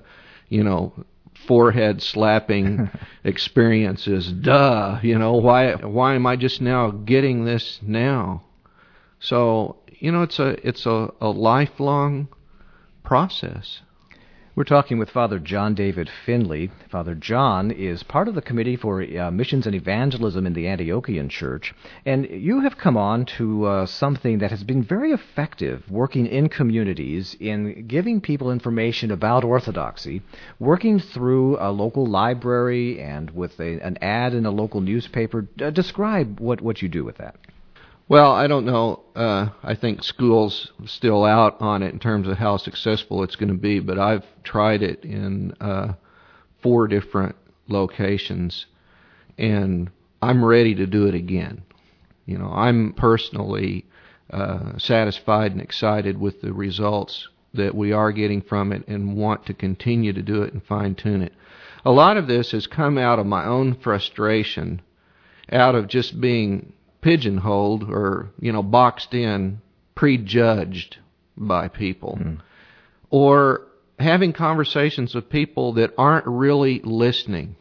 you 0.49 0.63
know, 0.63 0.93
forehead 1.47 2.01
slapping 2.01 2.89
experiences. 3.23 4.31
Duh, 4.31 4.99
you 5.01 5.17
know, 5.17 5.33
why 5.33 5.73
why 5.75 6.15
am 6.15 6.25
I 6.25 6.35
just 6.35 6.61
now 6.61 6.91
getting 6.91 7.45
this 7.45 7.79
now? 7.81 8.43
So, 9.19 9.77
you 9.99 10.11
know, 10.11 10.23
it's 10.23 10.39
a 10.39 10.67
it's 10.67 10.85
a, 10.85 11.13
a 11.21 11.29
lifelong 11.29 12.27
process. 13.03 13.81
We're 14.53 14.65
talking 14.65 14.99
with 14.99 15.09
Father 15.09 15.39
John 15.39 15.75
David 15.75 16.09
Finley. 16.25 16.71
Father 16.89 17.15
John 17.15 17.71
is 17.71 18.03
part 18.03 18.27
of 18.27 18.35
the 18.35 18.41
Committee 18.41 18.75
for 18.75 19.01
uh, 19.01 19.31
Missions 19.31 19.65
and 19.65 19.73
Evangelism 19.73 20.45
in 20.45 20.51
the 20.51 20.65
Antiochian 20.65 21.29
Church, 21.29 21.73
and 22.05 22.29
you 22.29 22.59
have 22.59 22.77
come 22.77 22.97
on 22.97 23.25
to 23.37 23.63
uh, 23.63 23.85
something 23.85 24.39
that 24.39 24.51
has 24.51 24.65
been 24.65 24.83
very 24.83 25.13
effective 25.13 25.89
working 25.89 26.27
in 26.27 26.49
communities 26.49 27.33
in 27.39 27.87
giving 27.87 28.19
people 28.19 28.51
information 28.51 29.09
about 29.09 29.45
Orthodoxy, 29.45 30.21
working 30.59 30.99
through 30.99 31.55
a 31.57 31.71
local 31.71 32.05
library 32.05 32.99
and 33.01 33.31
with 33.31 33.57
a, 33.57 33.79
an 33.79 33.97
ad 34.01 34.33
in 34.33 34.45
a 34.45 34.51
local 34.51 34.81
newspaper. 34.81 35.47
Uh, 35.61 35.69
describe 35.69 36.41
what, 36.41 36.59
what 36.59 36.81
you 36.81 36.89
do 36.89 37.05
with 37.05 37.15
that. 37.19 37.37
Well, 38.11 38.33
I 38.33 38.47
don't 38.47 38.65
know. 38.65 39.03
Uh, 39.15 39.51
I 39.63 39.73
think 39.73 40.03
school's 40.03 40.73
still 40.83 41.23
out 41.23 41.55
on 41.61 41.81
it 41.81 41.93
in 41.93 41.99
terms 41.99 42.27
of 42.27 42.37
how 42.37 42.57
successful 42.57 43.23
it's 43.23 43.37
going 43.37 43.53
to 43.53 43.57
be, 43.57 43.79
but 43.79 43.97
I've 43.97 44.25
tried 44.43 44.83
it 44.83 45.05
in 45.05 45.53
uh, 45.61 45.93
four 46.61 46.89
different 46.89 47.37
locations, 47.69 48.65
and 49.37 49.89
I'm 50.21 50.43
ready 50.43 50.75
to 50.75 50.85
do 50.85 51.07
it 51.07 51.15
again. 51.15 51.61
You 52.25 52.37
know, 52.37 52.51
I'm 52.51 52.91
personally 52.91 53.85
uh, 54.29 54.77
satisfied 54.77 55.53
and 55.53 55.61
excited 55.61 56.19
with 56.19 56.41
the 56.41 56.51
results 56.51 57.29
that 57.53 57.75
we 57.75 57.93
are 57.93 58.11
getting 58.11 58.41
from 58.41 58.73
it 58.73 58.85
and 58.89 59.15
want 59.15 59.45
to 59.45 59.53
continue 59.53 60.11
to 60.11 60.21
do 60.21 60.43
it 60.43 60.51
and 60.51 60.61
fine 60.61 60.95
tune 60.95 61.21
it. 61.21 61.31
A 61.85 61.91
lot 61.91 62.17
of 62.17 62.27
this 62.27 62.51
has 62.51 62.67
come 62.67 62.97
out 62.97 63.19
of 63.19 63.25
my 63.25 63.45
own 63.45 63.73
frustration, 63.73 64.81
out 65.49 65.75
of 65.75 65.87
just 65.87 66.19
being 66.19 66.73
pigeonholed 67.01 67.83
or 67.83 68.29
you 68.39 68.51
know 68.51 68.63
boxed 68.63 69.13
in, 69.13 69.61
prejudged 69.95 70.97
by 71.35 71.67
people, 71.67 72.17
mm. 72.21 72.39
or 73.09 73.67
having 73.99 74.33
conversations 74.33 75.13
with 75.13 75.29
people 75.29 75.73
that 75.73 75.91
aren't 75.97 76.25
really 76.25 76.81
listening. 76.83 77.55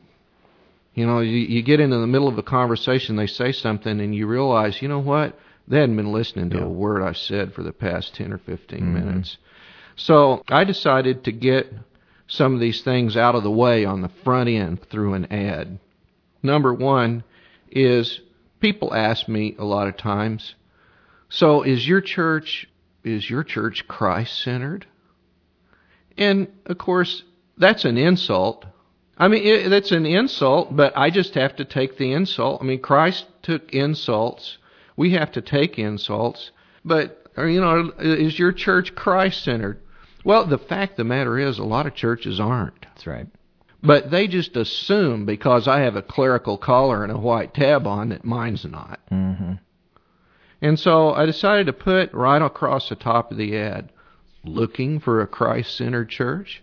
You 0.95 1.07
know, 1.07 1.21
you, 1.21 1.39
you 1.39 1.63
get 1.63 1.81
into 1.81 1.99
the 1.99 2.07
middle 2.07 2.29
of 2.29 2.37
a 2.37 2.43
conversation, 2.43 3.17
they 3.17 3.27
say 3.27 3.53
something, 3.53 4.01
and 4.01 4.15
you 4.15 4.27
realize, 4.27 4.83
you 4.83 4.89
know 4.89 4.99
what? 4.99 5.39
They 5.69 5.79
hadn't 5.79 5.97
been 5.97 6.13
listening 6.13 6.51
to 6.51 6.59
yeah. 6.59 6.65
a 6.65 6.69
word 6.69 7.03
I 7.03 7.13
said 7.13 7.55
for 7.55 7.63
the 7.63 7.73
past 7.73 8.15
10 8.17 8.33
or 8.33 8.39
15 8.39 8.79
mm-hmm. 8.79 8.95
minutes. 8.95 9.37
So 9.97 10.43
I 10.49 10.65
decided 10.65 11.25
to 11.25 11.33
get 11.33 11.73
some 12.27 12.55
of 12.55 12.61
these 12.61 12.83
things 12.83 13.17
out 13.17 13.35
of 13.35 13.43
the 13.43 13.51
way 13.51 13.85
on 13.85 14.03
the 14.03 14.11
front 14.25 14.49
end 14.49 14.81
through 14.91 15.15
an 15.15 15.33
ad. 15.33 15.79
Number 16.43 16.73
one 16.73 17.23
is 17.71 18.21
people 18.61 18.95
ask 18.95 19.29
me 19.29 19.57
a 19.59 19.65
lot 19.65 19.89
of 19.89 19.97
times, 19.97 20.55
so 21.29 21.63
is 21.63 21.87
your 21.87 22.01
church 22.01 22.69
is 23.03 23.31
your 23.31 23.43
church 23.43 23.89
Christ 23.89 24.43
centered? 24.43 24.87
And 26.19 26.49
of 26.67 26.79
course, 26.79 27.23
that's 27.57 27.85
an 27.85 27.97
insult. 27.97 28.67
I 29.17 29.29
mean, 29.29 29.43
it, 29.47 29.69
that's 29.69 29.93
an 29.93 30.07
insult, 30.07 30.75
but 30.75 30.97
I 30.97 31.11
just 31.11 31.35
have 31.35 31.57
to 31.57 31.65
take 31.65 31.97
the 31.97 32.13
insult. 32.13 32.61
I 32.61 32.65
mean, 32.65 32.81
Christ 32.81 33.27
took 33.43 33.73
insults. 33.73 34.59
We 34.97 35.13
have 35.13 35.33
to 35.33 35.43
take 35.43 35.79
insults. 35.79 36.51
But, 36.85 37.27
uh, 37.37 37.45
you 37.45 37.61
know, 37.61 37.93
is 37.99 38.39
your 38.39 38.53
church 38.53 38.95
Christ 38.95 39.45
centered? 39.45 39.81
Well, 40.25 40.47
the 40.47 40.59
fact 40.59 40.93
of 40.93 40.97
the 40.99 41.05
matter 41.05 41.39
is, 41.39 41.59
a 41.59 41.65
lot 41.65 41.87
of 41.87 41.95
churches 41.95 42.41
aren't. 42.41 42.81
That's 42.83 43.07
right. 43.07 43.27
But 43.83 44.11
they 44.11 44.29
just 44.29 44.57
assume 44.57 45.25
because 45.25 45.67
I 45.67 45.81
have 45.81 45.97
a 45.97 46.03
clerical 46.03 46.59
collar 46.59 47.03
and 47.03 47.13
a 47.13 47.19
white 47.19 47.55
tab 47.55 47.87
on 47.87 48.11
that 48.11 48.25
mine's 48.25 48.65
not. 48.65 49.01
Mm-hmm. 49.11 49.55
And 50.63 50.79
so 50.79 51.13
I 51.13 51.25
decided 51.25 51.67
to 51.67 51.73
put 51.73 52.13
right 52.13 52.43
across 52.43 52.89
the 52.89 52.97
top 52.97 53.31
of 53.31 53.39
the 53.39 53.57
ad, 53.57 53.91
looking 54.45 55.01
for 55.01 55.21
a 55.21 55.27
Christ 55.27 55.77
centered 55.77 56.11
church. 56.11 56.63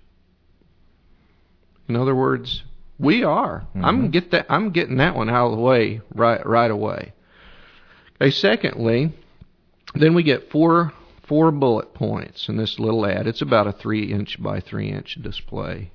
In 1.90 1.96
other 1.96 2.16
words, 2.16 2.64
we 3.00 3.24
are. 3.24 3.62
Mm-hmm. 3.70 3.86
I'm 3.86 4.12
get 4.12 4.32
that 4.32 4.46
I'm 4.50 4.72
getting 4.72 4.98
that 4.98 5.16
one 5.16 5.30
out 5.30 5.52
of 5.52 5.58
the 5.58 5.64
way 5.64 6.02
right 6.14 6.46
right 6.46 6.70
away. 6.70 7.14
Okay, 8.22 8.32
secondly, 8.32 9.14
then 9.96 10.14
we 10.14 10.24
get 10.24 10.52
four 10.52 10.94
four 11.24 11.52
bullet 11.52 11.94
points 11.94 12.50
in 12.50 12.58
this 12.58 12.80
little 12.80 13.06
ad. 13.06 13.28
It's 13.28 13.42
about 13.42 13.68
a 13.68 13.72
three 13.72 14.12
inch 14.12 14.42
by 14.42 14.60
three 14.60 14.90
inch 14.90 15.18
display. 15.22 15.92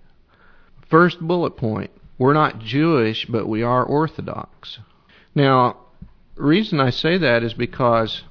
First 0.93 1.21
bullet 1.21 1.57
point 1.57 1.91
we're 2.19 2.35
not 2.35 2.59
Jewish, 2.59 3.25
but 3.25 3.49
we 3.49 3.63
are 3.63 3.83
Orthodox. 3.83 4.79
Now, 5.35 5.79
reason 6.37 6.81
I 6.81 6.91
say 6.91 7.17
that 7.17 7.43
is 7.43 7.55
because 7.55 8.25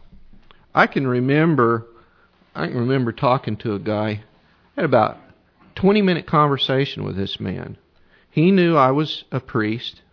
I 0.75 0.85
can 0.85 1.07
remember 1.07 1.87
I 2.53 2.67
can 2.67 2.77
remember 2.77 3.13
talking 3.13 3.57
to 3.57 3.73
a 3.73 3.79
guy 3.79 4.25
had 4.75 4.85
about 4.85 5.17
20 5.73 6.03
minute 6.03 6.27
conversation 6.27 7.03
with 7.03 7.17
this 7.17 7.39
man. 7.39 7.77
He 8.29 8.51
knew 8.51 8.75
I 8.75 8.91
was 8.91 9.23
a 9.31 9.39
priest. 9.39 10.03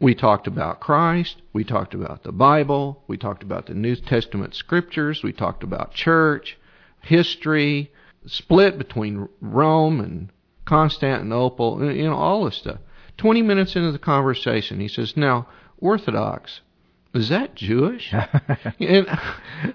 We 0.00 0.16
talked 0.16 0.48
about 0.48 0.80
Christ, 0.80 1.42
we 1.52 1.62
talked 1.62 1.94
about 1.94 2.24
the 2.24 2.32
Bible, 2.32 3.04
we 3.06 3.16
talked 3.16 3.44
about 3.44 3.66
the 3.66 3.74
New 3.74 3.94
Testament 3.94 4.56
scriptures, 4.56 5.22
we 5.22 5.32
talked 5.32 5.62
about 5.62 5.94
church, 5.94 6.58
history, 7.02 7.92
split 8.26 8.78
between 8.78 9.28
Rome 9.40 10.00
and 10.00 10.32
Constantinople, 10.70 11.92
you 11.92 12.04
know, 12.04 12.14
all 12.14 12.44
this 12.44 12.56
stuff. 12.56 12.78
20 13.16 13.42
minutes 13.42 13.74
into 13.74 13.90
the 13.90 13.98
conversation, 13.98 14.78
he 14.78 14.86
says, 14.86 15.16
Now, 15.16 15.48
Orthodox, 15.78 16.60
is 17.12 17.28
that 17.30 17.56
Jewish? 17.56 18.12
and 18.12 18.30
I 18.78 19.10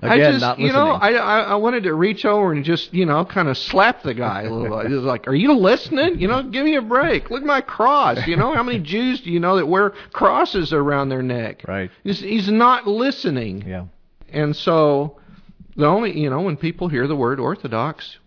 Again, 0.01 0.31
just, 0.31 0.41
not 0.41 0.57
you 0.57 0.71
know. 0.71 0.91
I, 0.91 1.11
I 1.11 1.39
I 1.41 1.55
wanted 1.55 1.83
to 1.83 1.93
reach 1.93 2.23
over 2.23 2.53
and 2.53 2.63
just, 2.63 2.93
you 2.93 3.05
know, 3.05 3.25
kind 3.25 3.49
of 3.49 3.57
slap 3.57 4.03
the 4.03 4.13
guy 4.13 4.43
a 4.43 4.49
little 4.49 4.77
bit. 4.77 4.87
He 4.87 4.93
was 4.93 5.03
like, 5.03 5.27
"Are 5.27 5.35
you 5.35 5.51
listening? 5.51 6.17
You 6.17 6.29
know, 6.29 6.43
give 6.43 6.63
me 6.63 6.75
a 6.75 6.81
break. 6.81 7.29
Look 7.29 7.41
at 7.41 7.45
my 7.45 7.59
cross. 7.59 8.25
You 8.25 8.37
know, 8.37 8.53
how 8.53 8.63
many 8.63 8.79
Jews 8.79 9.19
do 9.19 9.29
you 9.31 9.41
know 9.41 9.57
that 9.57 9.67
wear 9.67 9.89
crosses 10.13 10.71
around 10.71 11.09
their 11.09 11.21
neck? 11.21 11.65
Right. 11.67 11.91
He's, 12.05 12.21
he's 12.21 12.49
not 12.49 12.87
listening. 12.87 13.67
Yeah. 13.67 13.87
And 14.29 14.55
so, 14.55 15.19
the 15.75 15.87
only, 15.87 16.17
you 16.17 16.29
know, 16.29 16.39
when 16.39 16.55
people 16.55 16.87
hear 16.87 17.05
the 17.05 17.17
word 17.17 17.41
Orthodox, 17.41 18.17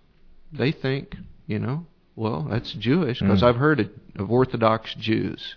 they 0.52 0.70
think, 0.70 1.16
you 1.46 1.58
know, 1.58 1.86
well, 2.18 2.46
that's 2.50 2.72
Jewish 2.72 3.20
because 3.20 3.42
Mm. 3.42 3.46
I've 3.48 3.56
heard 3.56 3.80
of, 3.80 3.90
of 4.16 4.30
Orthodox 4.30 4.94
Jews. 4.94 5.54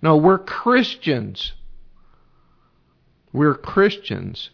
No, 0.00 0.16
we're 0.16 0.38
Christians. 0.38 1.52
We're 3.32 3.54
Christians. 3.54 4.50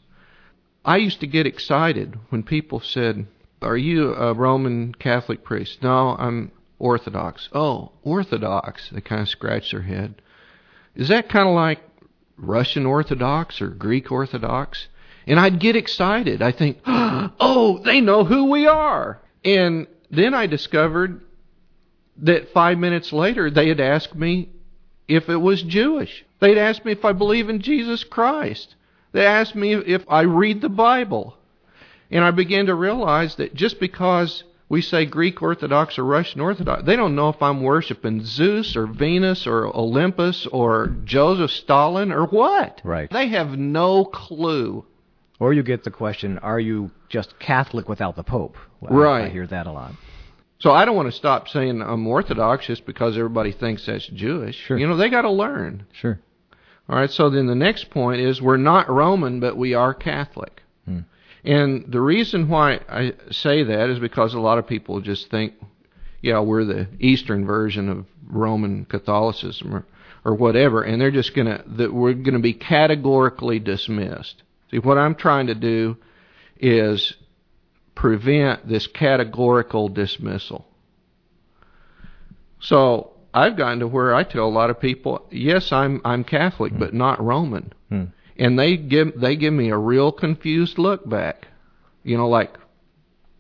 I 0.85 0.97
used 0.97 1.21
to 1.21 1.27
get 1.27 1.47
excited 1.47 2.19
when 2.31 2.43
people 2.43 2.81
said, 2.81 3.27
Are 3.63 3.77
you 3.77 4.15
a 4.15 4.35
Roman 4.35 4.95
Catholic 4.95 5.45
priest? 5.45 5.83
No, 5.83 6.17
I'm 6.19 6.51
Orthodox. 6.79 7.49
Oh, 7.53 7.93
Orthodox. 8.03 8.91
They 8.91 9.01
kind 9.01 9.23
of 9.23 9.29
scratch 9.29 9.71
their 9.71 9.83
head. 9.83 10.21
Is 10.95 11.09
that 11.09 11.29
kind 11.29 11.49
of 11.49 11.55
like 11.55 11.81
Russian 12.37 12.85
Orthodox 12.87 13.61
or 13.63 13.69
Greek 13.69 14.11
Orthodox? 14.11 14.89
And 15.27 15.41
I'd 15.41 15.61
get 15.61 15.77
excited. 15.77 16.43
I 16.43 16.53
think, 16.53 16.79
oh, 16.87 17.81
they 17.85 18.01
know 18.01 18.25
who 18.25 18.51
we 18.51 18.67
are. 18.67 19.21
And 19.45 19.87
then 20.17 20.35
I 20.35 20.47
discovered 20.47 21.21
that 22.19 22.53
five 22.53 22.79
minutes 22.79 23.13
later 23.13 23.51
they 23.51 23.69
had 23.69 23.81
asked 23.81 24.15
me 24.15 24.51
if 25.09 25.29
it 25.29 25.37
was 25.37 25.63
Jewish. 25.63 26.25
They'd 26.41 26.59
asked 26.59 26.85
me 26.85 26.93
if 26.93 27.05
I 27.05 27.13
believe 27.13 27.49
in 27.49 27.61
Jesus 27.61 28.05
Christ. 28.05 28.75
They 29.13 29.25
asked 29.25 29.55
me 29.55 29.75
if 29.75 30.05
I 30.09 30.23
read 30.23 30.61
the 30.61 30.69
Bible. 30.69 31.37
And 32.11 32.25
I 32.25 32.31
began 32.31 32.67
to 32.67 32.75
realize 32.75 33.37
that 33.37 33.55
just 33.55 33.81
because 33.81 34.45
we 34.69 34.81
say 34.81 35.05
Greek 35.05 35.41
Orthodox 35.43 35.99
or 35.99 36.05
Russian 36.05 36.41
Orthodox, 36.41 36.85
they 36.85 36.97
don't 36.97 37.15
know 37.15 37.29
if 37.29 37.43
I'm 37.43 37.63
worshiping 37.63 38.25
Zeus 38.25 38.77
or 38.77 38.87
Venus 38.87 39.47
or 39.47 39.67
Olympus 39.67 40.47
or 40.47 40.97
Joseph 41.05 41.51
Stalin 41.51 42.13
or 42.13 42.27
what. 42.27 42.81
Right. 42.85 43.11
They 43.11 43.29
have 43.29 43.59
no 43.59 44.05
clue. 44.05 44.85
Or 45.41 45.53
you 45.53 45.63
get 45.63 45.85
the 45.85 45.91
question, 45.91 46.39
are 46.39 46.61
you 46.61 46.91
just 47.09 47.39
Catholic 47.39 47.89
without 47.89 48.17
the 48.17 48.23
Pope? 48.23 48.57
Well, 48.93 49.09
I- 49.13 49.25
I 49.25 49.29
hear 49.29 49.47
that 49.47 49.67
a 49.67 49.73
lot. 49.73 49.93
So 50.59 50.71
I 50.73 50.85
don't 50.85 50.97
want 50.97 51.09
to 51.09 51.13
stop 51.13 51.49
saying 51.49 51.83
I'm 51.83 52.07
Orthodox 52.07 52.67
just 52.67 52.87
because 52.87 53.17
everybody 53.19 53.53
thinks 53.53 53.85
that's 53.87 54.07
Jewish. 54.07 54.57
Sure. 54.57 54.79
You 54.79 54.87
know, 54.87 54.97
they 54.97 55.11
got 55.11 55.23
to 55.23 55.31
learn. 55.31 55.85
Sure. 55.93 56.19
All 56.89 56.97
right, 56.97 57.11
so 57.11 57.29
then 57.31 57.47
the 57.47 57.55
next 57.55 57.91
point 57.91 58.21
is 58.21 58.41
we're 58.43 58.57
not 58.57 58.91
Roman, 58.91 59.41
but 59.41 59.57
we 59.57 59.75
are 59.75 59.93
Catholic. 59.95 60.63
Hmm. 60.87 61.01
And 61.45 61.85
the 61.89 62.01
reason 62.01 62.49
why 62.49 62.81
I 62.89 63.15
say 63.31 63.63
that 63.63 63.91
is 63.91 63.99
because 63.99 64.33
a 64.35 64.41
lot 64.41 64.59
of 64.59 64.67
people 64.67 65.01
just 65.01 65.31
think, 65.31 65.55
yeah, 66.23 66.41
we're 66.41 66.65
the 66.65 66.89
Eastern 66.99 67.45
version 67.47 67.89
of 67.89 68.07
Roman 68.27 68.85
Catholicism 68.87 69.75
or, 69.75 69.87
or 70.25 70.35
whatever, 70.35 70.83
and 70.83 71.01
they're 71.01 71.11
just 71.11 71.35
gonna 71.35 71.63
that 71.67 71.93
we're 71.93 72.15
gonna 72.15 72.39
be 72.39 72.55
categorically 72.55 73.59
dismissed. 73.59 74.43
See, 74.71 74.79
what 74.79 74.97
I'm 74.99 75.15
trying 75.15 75.47
to 75.49 75.55
do 75.55 75.97
is 76.59 77.15
prevent 77.95 78.69
this 78.69 78.87
categorical 78.87 79.89
dismissal. 79.89 80.67
So 82.61 83.13
I've 83.33 83.57
gotten 83.57 83.81
to 83.81 83.89
where 83.89 84.15
I 84.15 84.23
tell 84.25 84.47
a 84.47 84.49
lot 84.49 84.71
of 84.71 84.81
people, 84.81 85.27
yes, 85.31 85.73
I'm 85.73 86.01
I'm 86.05 86.25
Catholic, 86.25 86.73
but 86.79 86.95
not 86.95 87.23
Roman, 87.23 87.73
Hmm. 87.89 88.05
and 88.39 88.59
they 88.59 88.77
give 88.77 89.21
they 89.21 89.37
give 89.37 89.53
me 89.53 89.71
a 89.71 89.79
real 89.79 90.13
confused 90.13 90.79
look 90.79 91.09
back. 91.09 91.49
You 92.03 92.17
know, 92.17 92.29
like, 92.29 92.57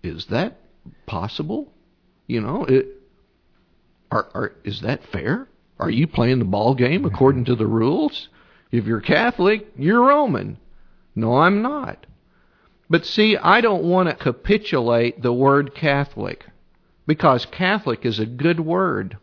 is 0.03 0.27
that 0.27 0.59
possible? 1.07 1.73
You 2.27 2.41
know, 2.41 2.65
it, 2.65 2.87
are 4.11 4.29
are 4.35 4.53
is 4.65 4.81
that 4.83 5.05
fair? 5.13 5.49
Are 5.79 5.91
you 5.91 6.07
playing 6.07 6.39
the 6.39 6.45
ball 6.45 6.75
game 6.75 7.05
according 7.11 7.47
to 7.47 7.55
the 7.55 7.67
rules? 7.67 8.29
If 8.71 8.87
you're 8.87 9.01
Catholic, 9.01 9.69
you're 9.77 10.03
Roman. 10.05 10.59
No, 11.15 11.37
I'm 11.37 11.63
not. 11.63 12.07
But 12.89 13.07
see, 13.07 13.37
I 13.37 13.61
don't 13.61 13.85
want 13.85 14.09
to 14.09 14.15
capitulate 14.15 15.23
the 15.23 15.33
word 15.33 15.75
Catholic 15.75 16.47
because 17.07 17.47
Catholic 17.47 18.05
is 18.05 18.19
a 18.19 18.27
good 18.27 18.61
word. 18.61 19.17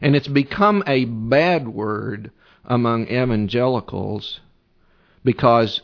And 0.00 0.16
it's 0.16 0.28
become 0.28 0.82
a 0.86 1.04
bad 1.04 1.68
word 1.68 2.32
among 2.64 3.06
evangelicals 3.06 4.40
because 5.24 5.80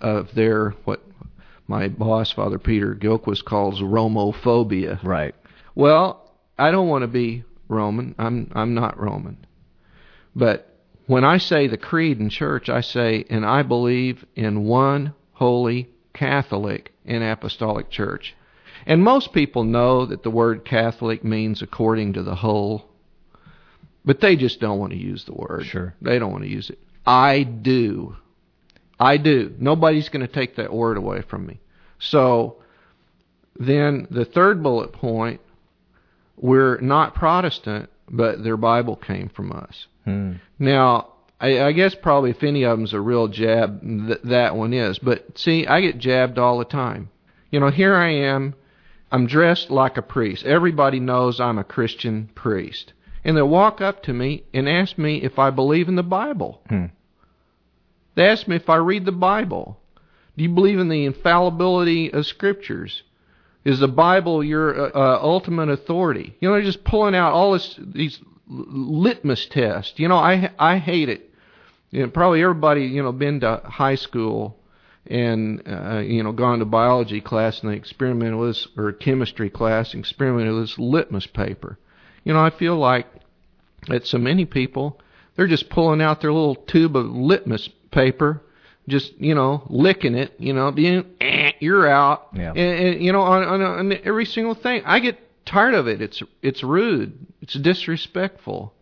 of 0.00 0.34
their, 0.34 0.70
what 0.84 1.04
my 1.66 1.88
boss, 1.88 2.32
Father 2.32 2.58
Peter 2.58 2.94
Gillquist, 2.94 3.44
calls 3.44 3.80
Romophobia. 3.80 5.02
Right. 5.04 5.34
Well, 5.74 6.34
I 6.58 6.70
don't 6.70 6.88
want 6.88 7.02
to 7.02 7.08
be 7.08 7.44
Roman. 7.68 8.14
I'm 8.18 8.50
I'm 8.54 8.74
not 8.74 8.98
Roman. 8.98 9.46
But 10.34 10.76
when 11.06 11.24
I 11.24 11.38
say 11.38 11.68
the 11.68 11.76
creed 11.76 12.18
in 12.18 12.28
church, 12.28 12.68
I 12.68 12.80
say, 12.80 13.24
and 13.30 13.46
I 13.46 13.62
believe 13.62 14.24
in 14.34 14.64
one 14.64 15.14
holy 15.32 15.89
Catholic 16.12 16.92
and 17.04 17.22
apostolic 17.22 17.90
church. 17.90 18.34
And 18.86 19.02
most 19.02 19.32
people 19.32 19.64
know 19.64 20.06
that 20.06 20.22
the 20.22 20.30
word 20.30 20.64
Catholic 20.64 21.22
means 21.22 21.62
according 21.62 22.14
to 22.14 22.22
the 22.22 22.34
whole, 22.34 22.88
but 24.04 24.20
they 24.20 24.36
just 24.36 24.60
don't 24.60 24.78
want 24.78 24.92
to 24.92 24.98
use 24.98 25.24
the 25.24 25.34
word. 25.34 25.66
Sure. 25.66 25.94
They 26.00 26.18
don't 26.18 26.32
want 26.32 26.44
to 26.44 26.50
use 26.50 26.70
it. 26.70 26.78
I 27.06 27.42
do. 27.42 28.16
I 28.98 29.16
do. 29.16 29.54
Nobody's 29.58 30.08
going 30.08 30.26
to 30.26 30.32
take 30.32 30.56
that 30.56 30.72
word 30.72 30.96
away 30.96 31.22
from 31.22 31.46
me. 31.46 31.60
So 31.98 32.56
then 33.58 34.06
the 34.10 34.24
third 34.24 34.62
bullet 34.62 34.92
point, 34.92 35.40
we're 36.36 36.78
not 36.80 37.14
Protestant, 37.14 37.90
but 38.08 38.42
their 38.42 38.56
Bible 38.56 38.96
came 38.96 39.28
from 39.28 39.52
us. 39.52 39.86
Hmm. 40.04 40.34
Now, 40.58 41.12
I, 41.40 41.62
I 41.62 41.72
guess 41.72 41.94
probably 41.94 42.30
if 42.30 42.42
any 42.42 42.64
of 42.64 42.78
them's 42.78 42.92
a 42.92 43.00
real 43.00 43.28
jab, 43.28 43.80
th- 43.80 44.20
that 44.24 44.56
one 44.56 44.74
is. 44.74 44.98
But 44.98 45.38
see, 45.38 45.66
I 45.66 45.80
get 45.80 45.98
jabbed 45.98 46.38
all 46.38 46.58
the 46.58 46.64
time. 46.64 47.10
You 47.50 47.60
know, 47.60 47.70
here 47.70 47.96
I 47.96 48.10
am. 48.10 48.54
I'm 49.10 49.26
dressed 49.26 49.70
like 49.70 49.96
a 49.96 50.02
priest. 50.02 50.44
Everybody 50.44 51.00
knows 51.00 51.40
I'm 51.40 51.58
a 51.58 51.64
Christian 51.64 52.30
priest. 52.34 52.92
And 53.24 53.36
they'll 53.36 53.48
walk 53.48 53.80
up 53.80 54.02
to 54.04 54.12
me 54.12 54.44
and 54.54 54.68
ask 54.68 54.96
me 54.96 55.22
if 55.22 55.38
I 55.38 55.50
believe 55.50 55.88
in 55.88 55.96
the 55.96 56.02
Bible. 56.02 56.60
Hmm. 56.68 56.86
They 58.14 58.26
ask 58.26 58.46
me 58.46 58.56
if 58.56 58.68
I 58.68 58.76
read 58.76 59.04
the 59.04 59.12
Bible. 59.12 59.80
Do 60.36 60.44
you 60.44 60.50
believe 60.50 60.78
in 60.78 60.88
the 60.88 61.04
infallibility 61.04 62.12
of 62.12 62.26
scriptures? 62.26 63.02
Is 63.64 63.80
the 63.80 63.88
Bible 63.88 64.42
your 64.42 64.86
uh, 64.86 64.90
uh, 64.94 65.18
ultimate 65.22 65.68
authority? 65.68 66.36
You 66.40 66.48
know, 66.48 66.54
they're 66.54 66.62
just 66.62 66.84
pulling 66.84 67.14
out 67.14 67.32
all 67.32 67.52
this 67.52 67.78
these 67.78 68.20
litmus 68.48 69.46
tests. 69.46 69.98
You 69.98 70.08
know, 70.08 70.16
I 70.16 70.50
I 70.58 70.78
hate 70.78 71.08
it. 71.08 71.29
You 71.90 72.02
know, 72.02 72.08
probably 72.10 72.42
everybody 72.42 72.82
you 72.82 73.02
know 73.02 73.12
been 73.12 73.40
to 73.40 73.62
high 73.64 73.96
school 73.96 74.58
and 75.06 75.62
uh, 75.66 75.98
you 75.98 76.22
know 76.22 76.32
gone 76.32 76.60
to 76.60 76.64
biology 76.64 77.20
class 77.20 77.60
and 77.60 77.70
they 77.70 77.76
experimented 77.76 78.38
with 78.38 78.50
this 78.50 78.68
or 78.76 78.92
chemistry 78.92 79.50
class 79.50 79.92
and 79.92 80.00
experimented 80.00 80.54
with 80.54 80.64
this 80.64 80.78
litmus 80.78 81.26
paper. 81.26 81.78
You 82.24 82.32
know, 82.32 82.40
I 82.40 82.50
feel 82.50 82.76
like 82.76 83.06
that 83.88 84.06
so 84.06 84.18
many 84.18 84.44
people 84.44 85.00
they're 85.36 85.46
just 85.46 85.70
pulling 85.70 86.02
out 86.02 86.20
their 86.20 86.32
little 86.32 86.54
tube 86.54 86.96
of 86.96 87.06
litmus 87.06 87.68
paper, 87.90 88.42
just 88.88 89.12
you 89.18 89.34
know 89.34 89.62
licking 89.70 90.14
it. 90.14 90.34
You 90.38 90.52
know, 90.52 90.70
being 90.70 91.06
eh, 91.20 91.52
you're 91.60 91.88
out. 91.88 92.28
Yeah. 92.34 92.50
And, 92.50 92.58
and 92.58 93.02
you 93.02 93.12
know 93.12 93.22
on, 93.22 93.42
on, 93.44 93.62
on 93.62 93.98
every 94.04 94.26
single 94.26 94.54
thing, 94.54 94.82
I 94.84 95.00
get 95.00 95.18
tired 95.46 95.74
of 95.74 95.88
it. 95.88 96.02
It's 96.02 96.22
it's 96.42 96.62
rude. 96.62 97.26
It's 97.40 97.54
disrespectful. 97.54 98.74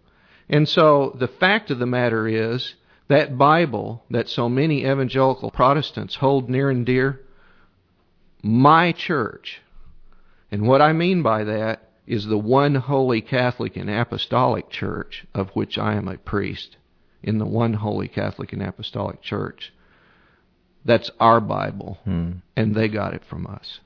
And 0.48 0.68
so 0.68 1.14
the 1.18 1.28
fact 1.28 1.70
of 1.70 1.78
the 1.78 1.86
matter 1.86 2.26
is 2.26 2.74
that 3.08 3.38
Bible 3.38 4.04
that 4.10 4.28
so 4.28 4.48
many 4.48 4.84
evangelical 4.84 5.50
Protestants 5.50 6.16
hold 6.16 6.48
near 6.48 6.70
and 6.70 6.84
dear, 6.84 7.20
my 8.42 8.92
church, 8.92 9.60
and 10.50 10.66
what 10.66 10.80
I 10.80 10.92
mean 10.92 11.22
by 11.22 11.44
that 11.44 11.90
is 12.06 12.26
the 12.26 12.38
one 12.38 12.74
holy 12.74 13.20
Catholic 13.20 13.76
and 13.76 13.90
Apostolic 13.90 14.70
Church 14.70 15.26
of 15.34 15.50
which 15.50 15.76
I 15.76 15.94
am 15.94 16.08
a 16.08 16.16
priest 16.16 16.76
in 17.22 17.38
the 17.38 17.46
one 17.46 17.74
holy 17.74 18.08
Catholic 18.08 18.52
and 18.52 18.62
Apostolic 18.62 19.20
Church. 19.22 19.72
That's 20.84 21.10
our 21.20 21.40
Bible, 21.40 21.98
Hmm. 22.04 22.30
and 22.56 22.74
they 22.74 22.88
got 22.88 23.12
it 23.12 23.24
from 23.24 23.46
us. 23.46 23.80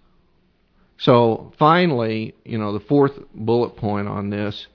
So 0.99 1.53
finally, 1.59 2.35
you 2.45 2.59
know, 2.59 2.73
the 2.73 2.79
fourth 2.79 3.19
bullet 3.35 3.77
point 3.77 4.07
on 4.07 4.31
this 4.31 4.69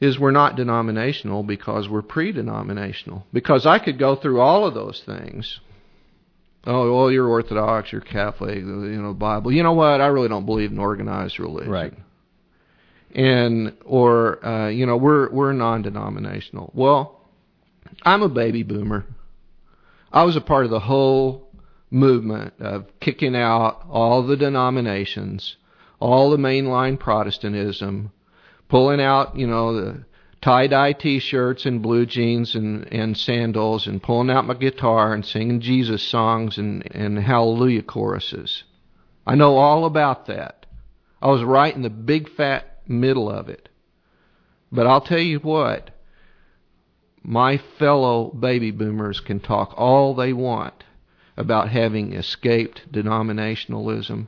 is 0.00 0.18
we're 0.18 0.30
not 0.30 0.56
denominational 0.56 1.42
because 1.42 1.88
we're 1.88 2.02
pre-denominational. 2.02 3.26
Because 3.32 3.66
I 3.66 3.78
could 3.78 3.98
go 3.98 4.16
through 4.16 4.40
all 4.40 4.66
of 4.66 4.74
those 4.74 5.02
things 5.04 5.60
Oh, 6.66 6.94
well, 6.94 7.10
you're 7.10 7.26
Orthodox, 7.26 7.90
you're 7.90 8.02
Catholic, 8.02 8.56
you 8.56 8.64
know, 8.64 9.14
Bible. 9.14 9.50
You 9.50 9.62
know 9.62 9.72
what? 9.72 10.00
I 10.00 10.08
really 10.08 10.28
don't 10.28 10.44
believe 10.44 10.70
in 10.70 10.78
organized 10.78 11.38
religion. 11.38 11.70
Right. 11.70 11.94
And 13.14 13.76
or 13.84 14.44
uh, 14.44 14.68
you 14.68 14.86
know, 14.86 14.96
we're 14.96 15.30
we're 15.30 15.52
non-denominational. 15.52 16.70
Well, 16.74 17.28
I'm 18.02 18.22
a 18.22 18.28
baby 18.28 18.62
boomer. 18.62 19.06
I 20.12 20.24
was 20.24 20.36
a 20.36 20.40
part 20.40 20.64
of 20.64 20.70
the 20.70 20.80
whole 20.80 21.48
movement 21.90 22.54
of 22.60 22.86
kicking 23.00 23.34
out 23.34 23.84
all 23.90 24.24
the 24.24 24.36
denominations, 24.36 25.56
all 25.98 26.30
the 26.30 26.36
mainline 26.36 27.00
Protestantism, 27.00 28.12
pulling 28.70 29.00
out, 29.00 29.36
you 29.36 29.46
know, 29.46 29.74
the 29.74 30.04
tie-dye 30.40 30.94
t-shirts 30.94 31.66
and 31.66 31.82
blue 31.82 32.06
jeans 32.06 32.54
and, 32.54 32.90
and 32.92 33.16
sandals 33.16 33.86
and 33.86 34.02
pulling 34.02 34.30
out 34.30 34.46
my 34.46 34.54
guitar 34.54 35.12
and 35.12 35.26
singing 35.26 35.60
Jesus 35.60 36.02
songs 36.02 36.56
and, 36.56 36.82
and 36.94 37.18
hallelujah 37.18 37.82
choruses. 37.82 38.64
I 39.26 39.34
know 39.34 39.56
all 39.56 39.84
about 39.84 40.26
that. 40.26 40.64
I 41.20 41.28
was 41.28 41.44
right 41.44 41.74
in 41.74 41.82
the 41.82 41.90
big 41.90 42.30
fat 42.30 42.80
middle 42.88 43.28
of 43.28 43.48
it. 43.48 43.68
But 44.72 44.86
I'll 44.86 45.02
tell 45.02 45.18
you 45.18 45.40
what, 45.40 45.90
my 47.22 47.58
fellow 47.78 48.30
baby 48.30 48.70
boomers 48.70 49.20
can 49.20 49.40
talk 49.40 49.74
all 49.76 50.14
they 50.14 50.32
want 50.32 50.84
about 51.36 51.68
having 51.68 52.12
escaped 52.12 52.90
denominationalism 52.90 54.26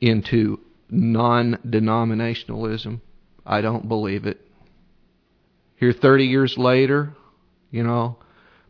into 0.00 0.58
non 0.90 1.58
denominationalism. 1.66 3.00
I 3.44 3.60
don't 3.60 3.88
believe 3.88 4.26
it. 4.26 4.40
Here 5.76 5.92
30 5.92 6.26
years 6.26 6.56
later, 6.56 7.14
you 7.70 7.82
know, 7.82 8.16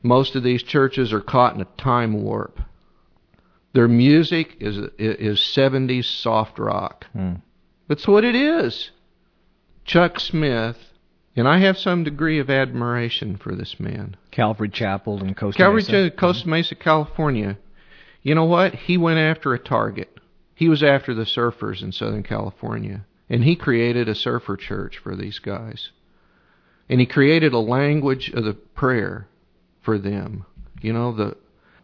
most 0.03 0.35
of 0.35 0.43
these 0.43 0.63
churches 0.63 1.13
are 1.13 1.21
caught 1.21 1.55
in 1.55 1.61
a 1.61 1.67
time 1.77 2.23
warp. 2.23 2.59
Their 3.75 3.89
music 3.89 4.57
is 4.61 4.77
is 4.99 5.39
70s 5.39 6.05
soft 6.05 6.59
rock. 6.59 7.07
Hmm. 7.13 7.35
That's 7.89 8.07
what 8.07 8.25
it 8.25 8.35
is. 8.35 8.91
Chuck 9.85 10.21
Smith, 10.21 10.77
and 11.35 11.49
I 11.49 11.59
have 11.59 11.79
some 11.79 12.05
degree 12.05 12.39
of 12.39 12.51
admiration 12.51 13.37
for 13.37 13.55
this 13.55 13.81
man. 13.81 14.17
Calvary 14.31 14.69
Chapel 14.69 15.23
in 15.23 15.35
Costa 15.35 15.59
Calvary 15.59 15.83
Mesa. 15.83 16.11
Ch- 16.11 16.17
Costa 16.17 16.49
Mesa, 16.49 16.75
California. 16.75 17.59
You 18.23 18.35
know 18.35 18.45
what? 18.45 18.75
He 18.75 18.97
went 18.97 19.19
after 19.19 19.53
a 19.53 19.59
target. 19.59 20.19
He 20.55 20.69
was 20.69 20.83
after 20.83 21.15
the 21.15 21.25
surfers 21.25 21.83
in 21.83 21.93
Southern 21.93 22.23
California. 22.23 23.05
And 23.33 23.45
he 23.45 23.57
created 23.57 24.11
a 24.11 24.15
surfer 24.15 24.59
church 24.59 24.99
for 24.99 25.17
these 25.17 25.39
guys. 25.39 25.91
And 26.91 27.01
he 27.01 27.07
created 27.07 27.55
a 27.55 27.59
language 27.59 28.29
of 28.29 28.45
the 28.45 28.53
prayer 28.53 29.27
for 29.81 29.97
them. 29.97 30.45
You 30.83 30.93
know, 30.93 31.13
the 31.13 31.39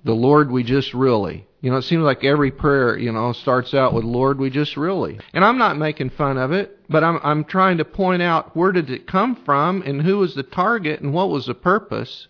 the 0.04 0.14
Lord 0.14 0.50
we 0.50 0.62
just 0.62 0.92
really. 0.92 1.46
You 1.62 1.70
know, 1.70 1.78
it 1.78 1.82
seems 1.82 2.02
like 2.02 2.22
every 2.22 2.50
prayer, 2.50 2.98
you 2.98 3.10
know, 3.10 3.32
starts 3.32 3.72
out 3.72 3.94
with 3.94 4.04
Lord 4.04 4.38
we 4.38 4.50
just 4.50 4.76
really. 4.76 5.18
And 5.32 5.42
I'm 5.42 5.56
not 5.56 5.78
making 5.78 6.10
fun 6.10 6.36
of 6.36 6.52
it, 6.52 6.80
but 6.86 7.02
I'm 7.02 7.18
I'm 7.22 7.44
trying 7.44 7.78
to 7.78 7.84
point 7.86 8.20
out 8.20 8.54
where 8.54 8.70
did 8.70 8.90
it 8.90 9.06
come 9.06 9.34
from 9.34 9.80
and 9.86 10.02
who 10.02 10.18
was 10.18 10.34
the 10.34 10.42
target 10.42 11.00
and 11.00 11.14
what 11.14 11.30
was 11.30 11.46
the 11.46 11.54
purpose. 11.54 12.28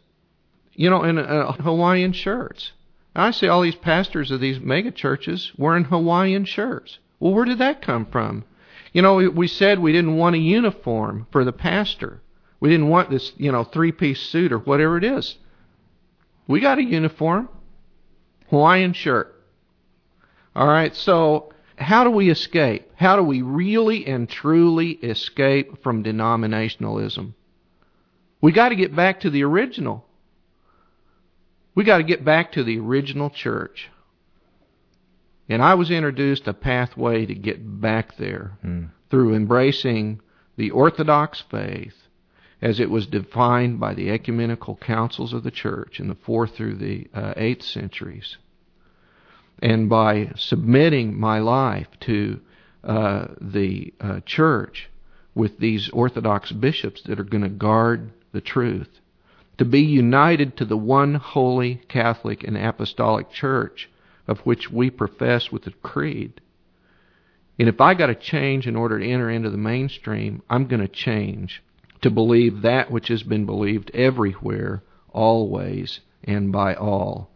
You 0.75 0.91
know, 0.91 1.03
in 1.03 1.17
Hawaiian 1.17 2.13
shirts. 2.13 2.71
I 3.17 3.33
see 3.33 3.49
all 3.49 3.63
these 3.63 3.75
pastors 3.75 4.31
of 4.31 4.39
these 4.39 4.61
mega 4.61 4.93
churches 4.93 5.51
wearing 5.57 5.85
Hawaiian 5.85 6.45
shirts. 6.45 7.01
Well, 7.19 7.35
where 7.35 7.45
did 7.45 7.59
that 7.59 7.83
come 7.83 8.07
from? 8.07 8.45
You 8.93 9.03
know, 9.03 9.17
we, 9.17 9.49
said 9.49 9.79
we 9.79 9.93
didn't 9.93 10.17
want 10.17 10.37
a 10.37 10.39
uniform 10.39 11.27
for 11.31 11.45
the 11.45 11.53
pastor. 11.53 12.23
We 12.61 12.71
didn't 12.71 12.89
want 12.89 13.11
this, 13.11 13.33
you 13.37 13.53
know, 13.53 13.65
three-piece 13.65 14.21
suit 14.21 14.53
or 14.53 14.59
whatever 14.59 14.97
it 14.97 15.05
is. 15.05 15.37
We 16.47 16.61
got 16.61 16.79
a 16.79 16.85
uniform. 16.85 17.49
Hawaiian 18.49 18.95
shirt. 18.95 19.35
All 20.57 20.67
right, 20.67 20.95
so 20.97 21.53
how 21.77 22.03
do 22.05 22.11
we 22.11 22.31
escape? 22.31 22.91
How 22.97 23.17
do 23.17 23.23
we 23.23 23.43
really 23.43 24.07
and 24.07 24.29
truly 24.29 24.93
escape 24.93 25.83
from 25.83 26.03
denominationalism? 26.03 27.35
We 28.41 28.53
got 28.53 28.71
to 28.71 28.77
get 28.77 28.97
back 28.97 29.21
to 29.21 29.31
the 29.31 29.45
original. 29.45 30.05
We 31.75 31.85
got 31.85 31.99
to 31.99 32.05
get 32.05 32.25
back 32.25 32.53
to 32.53 32.65
the 32.65 32.79
original 32.79 33.31
church. 33.31 33.89
And 35.49 35.63
I 35.63 35.75
was 35.75 35.91
introduced 35.91 36.47
a 36.47 36.53
pathway 36.53 37.25
to 37.27 37.35
get 37.35 37.81
back 37.81 38.17
there 38.17 38.59
Hmm. 38.63 38.85
through 39.11 39.35
embracing 39.35 40.21
the 40.57 40.71
Orthodox 40.71 41.41
faith 41.51 42.09
as 42.61 42.81
it 42.81 42.91
was 42.91 43.07
defined 43.07 43.79
by 43.79 43.95
the 43.95 44.11
ecumenical 44.11 44.77
councils 44.77 45.33
of 45.33 45.45
the 45.45 45.51
church 45.51 46.01
in 46.01 46.09
the 46.09 46.15
4th 46.15 46.51
through 46.51 46.75
the 46.75 47.07
uh, 47.15 47.33
8th 47.37 47.63
centuries. 47.63 48.37
And 49.61 49.89
by 49.89 50.33
submitting 50.37 51.19
my 51.19 51.39
life 51.39 51.89
to 52.01 52.41
uh, 52.85 53.29
the 53.41 53.93
uh, 54.01 54.21
church 54.27 54.89
with 55.35 55.59
these 55.59 55.89
Orthodox 55.91 56.53
bishops 56.53 57.03
that 57.03 57.19
are 57.21 57.25
going 57.25 57.43
to 57.43 57.49
guard 57.49 58.11
the 58.33 58.41
truth, 58.41 59.01
to 59.57 59.65
be 59.65 59.81
united 59.81 60.57
to 60.57 60.65
the 60.65 60.77
one 60.77 61.15
holy 61.15 61.77
Catholic 61.89 62.45
and 62.45 62.57
Apostolic 62.57 63.31
Church 63.31 63.89
of 64.29 64.41
which 64.41 64.71
we 64.71 64.91
profess 64.91 65.51
with 65.51 65.63
the 65.63 65.73
creed. 65.83 66.41
And 67.59 67.69
if 67.69 67.81
I 67.81 67.95
got 67.95 68.07
to 68.07 68.15
change 68.15 68.69
in 68.69 68.77
order 68.77 69.01
to 69.01 69.07
enter 69.07 69.29
into 69.29 69.51
the 69.51 69.57
mainstream, 69.57 70.43
I'm 70.49 70.67
going 70.67 70.83
to 70.83 70.89
change 70.89 71.63
to 72.03 72.11
believe 72.11 72.63
that 72.63 72.91
which 72.91 73.09
has 73.09 73.25
been 73.25 73.47
believed 73.47 73.91
everywhere, 73.93 74.83
always, 75.11 76.01
and 76.23 76.53
by 76.53 76.75
all. 76.75 77.31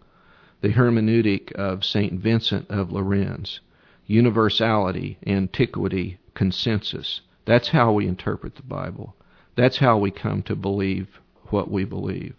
The 0.61 0.75
hermeneutic 0.75 1.51
of 1.53 1.85
St. 1.85 2.13
Vincent 2.21 2.71
of 2.71 2.91
Lérins 2.91 3.59
universality, 4.07 5.17
antiquity, 5.27 6.19
consensus. 6.35 7.21
That's 7.47 7.69
how 7.69 7.93
we 7.93 8.07
interpret 8.07 8.57
the 8.57 8.63
Bible. 8.63 9.17
That's 9.57 9.79
how 9.79 9.97
we 9.99 10.11
come 10.11 10.43
to 10.43 10.57
believe 10.57 11.21
what 11.47 11.71
we 11.71 11.85
believe. 11.85 12.35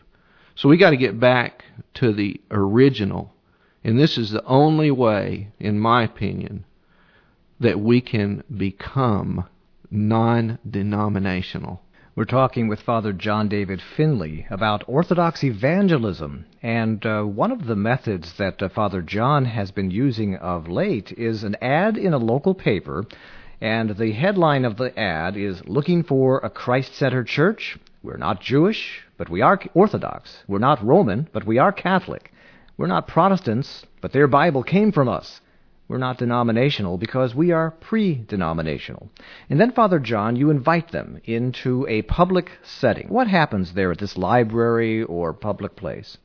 So 0.56 0.70
we 0.70 0.78
got 0.78 0.92
to 0.92 0.98
get 0.98 1.20
back 1.20 1.64
to 1.96 2.14
the 2.14 2.40
original. 2.52 3.33
And 3.84 4.00
this 4.00 4.18
is 4.18 4.32
the 4.32 4.46
only 4.46 4.92
way, 4.92 5.50
in 5.60 5.78
my 5.78 6.04
opinion, 6.04 6.64
that 7.60 7.80
we 7.80 8.00
can 8.00 8.44
become 8.56 9.46
non 9.92 10.58
denominational. 10.70 11.82
We're 12.16 12.26
talking 12.26 12.68
with 12.68 12.82
Father 12.82 13.12
John 13.12 13.50
David 13.50 13.82
Finley 13.82 14.46
about 14.50 14.84
Orthodox 14.88 15.44
evangelism. 15.44 16.46
And 16.62 17.04
uh, 17.06 17.24
one 17.24 17.52
of 17.52 17.66
the 17.66 17.76
methods 17.76 18.34
that 18.38 18.62
uh, 18.62 18.70
Father 18.70 19.02
John 19.02 19.46
has 19.46 19.72
been 19.72 19.92
using 19.92 20.36
of 20.36 20.68
late 20.68 21.12
is 21.12 21.44
an 21.44 21.58
ad 21.62 21.98
in 21.98 22.14
a 22.14 22.20
local 22.20 22.54
paper. 22.54 23.06
And 23.60 23.98
the 23.98 24.12
headline 24.12 24.64
of 24.64 24.78
the 24.78 24.98
ad 24.98 25.36
is 25.36 25.66
Looking 25.68 26.04
for 26.04 26.38
a 26.40 26.50
Christ 26.50 26.96
centered 26.96 27.28
church? 27.28 27.78
We're 28.04 28.18
not 28.18 28.42
Jewish, 28.42 29.02
but 29.18 29.30
we 29.30 29.42
are 29.42 29.60
Orthodox. 29.74 30.44
We're 30.48 30.60
not 30.60 30.86
Roman, 30.86 31.28
but 31.34 31.46
we 31.46 31.58
are 31.58 31.72
Catholic. 31.72 32.33
We're 32.78 32.88
not 32.88 33.08
Protestants, 33.08 33.86
but 34.02 34.12
their 34.12 34.28
Bible 34.28 34.64
came 34.64 34.92
from 34.92 35.08
us. 35.08 35.42
We're 35.88 35.98
not 35.98 36.18
denominational 36.18 36.98
because 36.98 37.36
we 37.36 37.52
are 37.52 37.72
pre 37.72 38.16
denominational. 38.16 39.10
And 39.50 39.60
then, 39.60 39.74
Father 39.74 40.00
John, 40.00 40.36
you 40.36 40.50
invite 40.50 40.92
them 40.92 41.22
into 41.26 41.86
a 41.88 42.02
public 42.04 42.50
setting. 42.64 43.10
What 43.10 43.28
happens 43.28 43.74
there 43.74 43.92
at 43.92 44.00
this 44.00 44.18
library 44.18 45.04
or 45.04 45.34
public 45.34 45.76
place? 45.76 46.18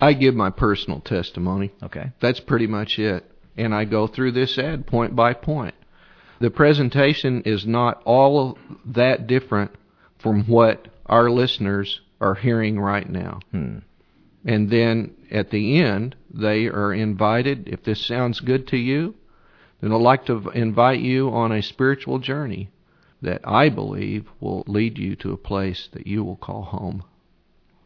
I 0.00 0.12
give 0.12 0.34
my 0.34 0.50
personal 0.50 1.00
testimony. 1.00 1.72
Okay. 1.82 2.10
That's 2.20 2.40
pretty 2.40 2.66
much 2.66 2.98
it. 2.98 3.24
And 3.56 3.74
I 3.74 3.84
go 3.84 4.06
through 4.06 4.32
this 4.32 4.58
ad 4.58 4.86
point 4.86 5.16
by 5.16 5.32
point. 5.32 5.74
The 6.40 6.50
presentation 6.50 7.42
is 7.46 7.64
not 7.64 8.02
all 8.04 8.58
that 8.84 9.26
different 9.26 9.70
from 10.18 10.44
what 10.44 10.88
our 11.06 11.30
listeners 11.30 12.00
are 12.20 12.34
hearing 12.34 12.78
right 12.78 13.08
now. 13.08 13.40
Hmm. 13.52 13.78
And 14.46 14.70
then 14.70 15.16
at 15.32 15.50
the 15.50 15.80
end, 15.80 16.14
they 16.32 16.66
are 16.66 16.94
invited, 16.94 17.66
if 17.66 17.82
this 17.82 18.06
sounds 18.06 18.38
good 18.38 18.68
to 18.68 18.76
you, 18.76 19.16
then 19.80 19.92
I'd 19.92 20.00
like 20.00 20.24
to 20.26 20.50
invite 20.50 21.00
you 21.00 21.30
on 21.30 21.50
a 21.50 21.60
spiritual 21.60 22.20
journey 22.20 22.70
that 23.20 23.40
I 23.44 23.68
believe 23.70 24.28
will 24.38 24.62
lead 24.68 24.98
you 24.98 25.16
to 25.16 25.32
a 25.32 25.36
place 25.36 25.88
that 25.92 26.06
you 26.06 26.22
will 26.22 26.36
call 26.36 26.62
home. 26.62 27.02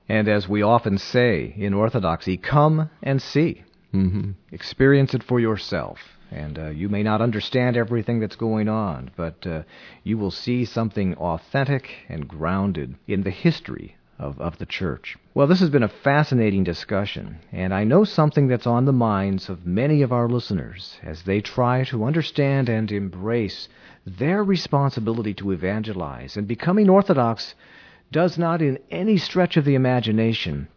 And 0.06 0.28
as 0.28 0.48
we 0.48 0.60
often 0.60 0.98
say 0.98 1.54
in 1.56 1.72
Orthodoxy, 1.72 2.36
come 2.36 2.90
and 3.02 3.22
see. 3.22 3.64
hmm 3.90 4.32
Experience 4.52 5.14
it 5.14 5.22
for 5.22 5.40
yourself. 5.40 5.98
And 6.30 6.58
uh, 6.58 6.68
you 6.68 6.90
may 6.90 7.02
not 7.02 7.22
understand 7.22 7.76
everything 7.76 8.20
that's 8.20 8.36
going 8.36 8.68
on, 8.68 9.12
but 9.16 9.46
uh, 9.46 9.62
you 10.04 10.18
will 10.18 10.30
see 10.30 10.66
something 10.66 11.14
authentic 11.14 11.90
and 12.08 12.28
grounded 12.28 12.96
in 13.06 13.22
the 13.22 13.30
history 13.30 13.96
of, 14.20 14.38
of 14.38 14.58
the 14.58 14.66
church. 14.66 15.16
Well, 15.34 15.46
this 15.46 15.60
has 15.60 15.70
been 15.70 15.82
a 15.82 15.88
fascinating 15.88 16.62
discussion, 16.62 17.38
and 17.50 17.72
I 17.72 17.84
know 17.84 18.04
something 18.04 18.48
that's 18.48 18.66
on 18.66 18.84
the 18.84 18.92
minds 18.92 19.48
of 19.48 19.66
many 19.66 20.02
of 20.02 20.12
our 20.12 20.28
listeners 20.28 20.98
as 21.02 21.22
they 21.22 21.40
try 21.40 21.84
to 21.84 22.04
understand 22.04 22.68
and 22.68 22.92
embrace 22.92 23.68
their 24.06 24.44
responsibility 24.44 25.32
to 25.34 25.52
evangelize. 25.52 26.36
And 26.36 26.46
becoming 26.46 26.90
Orthodox 26.90 27.54
does 28.12 28.36
not, 28.36 28.60
in 28.60 28.78
any 28.90 29.16
stretch 29.16 29.56
of 29.56 29.64
the 29.64 29.74
imagination, 29.74 30.68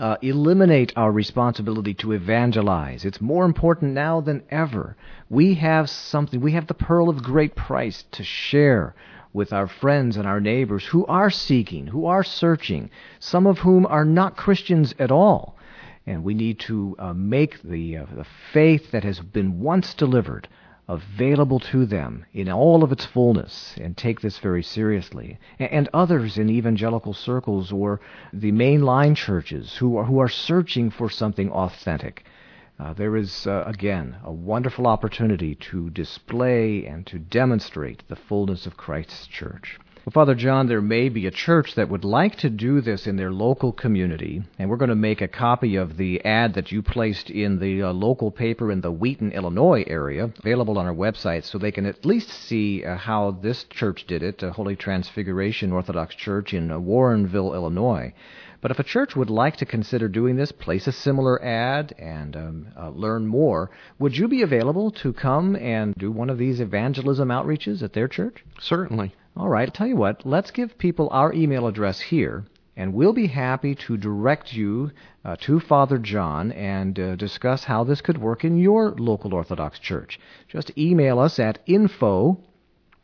uh, 0.00 0.16
eliminate 0.22 0.92
our 0.96 1.12
responsibility 1.12 1.94
to 1.94 2.12
evangelize. 2.12 3.04
It's 3.04 3.20
more 3.20 3.44
important 3.44 3.92
now 3.92 4.20
than 4.20 4.42
ever. 4.50 4.96
We 5.28 5.54
have 5.54 5.90
something, 5.90 6.40
we 6.40 6.52
have 6.52 6.66
the 6.66 6.74
pearl 6.74 7.08
of 7.08 7.22
great 7.22 7.54
price 7.54 8.04
to 8.12 8.24
share 8.24 8.94
with 9.36 9.52
our 9.52 9.66
friends 9.66 10.16
and 10.16 10.26
our 10.26 10.40
neighbors 10.40 10.86
who 10.86 11.04
are 11.04 11.28
seeking, 11.30 11.86
who 11.86 12.06
are 12.06 12.24
searching, 12.24 12.88
some 13.18 13.46
of 13.46 13.58
whom 13.58 13.84
are 13.84 14.04
not 14.04 14.34
Christians 14.34 14.94
at 14.98 15.10
all. 15.10 15.58
And 16.06 16.24
we 16.24 16.32
need 16.32 16.58
to 16.60 16.96
uh, 16.98 17.12
make 17.12 17.60
the, 17.62 17.98
uh, 17.98 18.06
the 18.16 18.26
faith 18.54 18.90
that 18.92 19.04
has 19.04 19.20
been 19.20 19.60
once 19.60 19.92
delivered 19.92 20.48
available 20.88 21.58
to 21.58 21.84
them 21.84 22.24
in 22.32 22.48
all 22.48 22.82
of 22.82 22.92
its 22.92 23.04
fullness 23.04 23.74
and 23.78 23.94
take 23.94 24.22
this 24.22 24.38
very 24.38 24.62
seriously. 24.62 25.38
And 25.58 25.90
others 25.92 26.38
in 26.38 26.48
evangelical 26.48 27.12
circles 27.12 27.70
or 27.70 28.00
the 28.32 28.52
mainline 28.52 29.16
churches 29.16 29.76
who 29.76 29.98
are, 29.98 30.04
who 30.04 30.18
are 30.18 30.28
searching 30.28 30.90
for 30.90 31.10
something 31.10 31.50
authentic. 31.50 32.24
Uh, 32.78 32.92
there 32.92 33.16
is, 33.16 33.46
uh, 33.46 33.64
again, 33.66 34.16
a 34.22 34.30
wonderful 34.30 34.86
opportunity 34.86 35.54
to 35.54 35.88
display 35.90 36.84
and 36.84 37.06
to 37.06 37.18
demonstrate 37.18 38.02
the 38.08 38.16
fullness 38.16 38.66
of 38.66 38.76
Christ's 38.76 39.26
church. 39.26 39.78
Well, 40.06 40.12
Father 40.12 40.36
John, 40.36 40.68
there 40.68 40.80
may 40.80 41.08
be 41.08 41.26
a 41.26 41.32
church 41.32 41.74
that 41.74 41.88
would 41.88 42.04
like 42.04 42.36
to 42.36 42.48
do 42.48 42.80
this 42.80 43.08
in 43.08 43.16
their 43.16 43.32
local 43.32 43.72
community, 43.72 44.40
and 44.56 44.70
we're 44.70 44.76
going 44.76 44.90
to 44.90 44.94
make 44.94 45.20
a 45.20 45.26
copy 45.26 45.74
of 45.74 45.96
the 45.96 46.24
ad 46.24 46.54
that 46.54 46.70
you 46.70 46.80
placed 46.80 47.28
in 47.28 47.58
the 47.58 47.82
uh, 47.82 47.92
local 47.92 48.30
paper 48.30 48.70
in 48.70 48.82
the 48.82 48.92
Wheaton, 48.92 49.32
Illinois 49.32 49.82
area, 49.88 50.30
available 50.38 50.78
on 50.78 50.86
our 50.86 50.94
website, 50.94 51.42
so 51.42 51.58
they 51.58 51.72
can 51.72 51.86
at 51.86 52.04
least 52.04 52.28
see 52.28 52.84
uh, 52.84 52.96
how 52.96 53.32
this 53.42 53.64
church 53.64 54.06
did 54.06 54.22
it, 54.22 54.44
uh, 54.44 54.52
Holy 54.52 54.76
Transfiguration 54.76 55.72
Orthodox 55.72 56.14
Church 56.14 56.54
in 56.54 56.70
uh, 56.70 56.78
Warrenville, 56.78 57.52
Illinois. 57.56 58.14
But 58.60 58.70
if 58.70 58.78
a 58.78 58.84
church 58.84 59.16
would 59.16 59.28
like 59.28 59.56
to 59.56 59.66
consider 59.66 60.08
doing 60.08 60.36
this, 60.36 60.52
place 60.52 60.86
a 60.86 60.92
similar 60.92 61.42
ad 61.42 61.96
and 61.98 62.36
um, 62.36 62.66
uh, 62.78 62.90
learn 62.90 63.26
more, 63.26 63.72
would 63.98 64.16
you 64.16 64.28
be 64.28 64.42
available 64.42 64.92
to 65.02 65.12
come 65.12 65.56
and 65.56 65.96
do 65.96 66.12
one 66.12 66.30
of 66.30 66.38
these 66.38 66.60
evangelism 66.60 67.30
outreaches 67.30 67.82
at 67.82 67.92
their 67.92 68.06
church? 68.06 68.44
Certainly. 68.60 69.12
All 69.38 69.50
right, 69.50 69.68
I'll 69.68 69.72
tell 69.72 69.86
you 69.86 69.96
what, 69.96 70.24
let's 70.24 70.50
give 70.50 70.78
people 70.78 71.10
our 71.12 71.30
email 71.34 71.66
address 71.66 72.00
here, 72.00 72.46
and 72.74 72.94
we'll 72.94 73.12
be 73.12 73.26
happy 73.26 73.74
to 73.74 73.98
direct 73.98 74.54
you 74.54 74.92
uh, 75.26 75.36
to 75.40 75.60
Father 75.60 75.98
John 75.98 76.52
and 76.52 76.98
uh, 76.98 77.16
discuss 77.16 77.64
how 77.64 77.84
this 77.84 78.00
could 78.00 78.16
work 78.16 78.44
in 78.44 78.56
your 78.56 78.92
local 78.92 79.34
Orthodox 79.34 79.78
church. 79.78 80.18
Just 80.48 80.72
email 80.78 81.18
us 81.18 81.38
at 81.38 81.58
info 81.66 82.38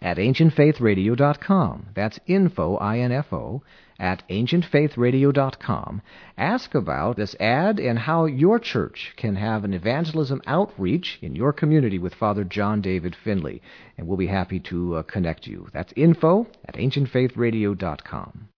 at 0.00 0.16
ancientfaithradio.com. 0.16 1.88
That's 1.94 2.18
info, 2.26 2.76
I-N-F-O, 2.76 3.62
at 4.02 4.28
ancientfaithradio.com. 4.28 6.02
Ask 6.36 6.74
about 6.74 7.16
this 7.16 7.36
ad 7.38 7.78
and 7.78 8.00
how 8.00 8.26
your 8.26 8.58
church 8.58 9.14
can 9.16 9.36
have 9.36 9.64
an 9.64 9.72
evangelism 9.72 10.42
outreach 10.46 11.18
in 11.22 11.34
your 11.34 11.52
community 11.52 11.98
with 11.98 12.14
Father 12.14 12.44
John 12.44 12.82
David 12.82 13.16
Finley, 13.24 13.62
and 13.96 14.06
we'll 14.06 14.18
be 14.18 14.26
happy 14.26 14.60
to 14.60 14.96
uh, 14.96 15.02
connect 15.04 15.46
you. 15.46 15.68
That's 15.72 15.94
info 15.96 16.48
at 16.66 16.74
ancientfaithradio.com. 16.74 18.51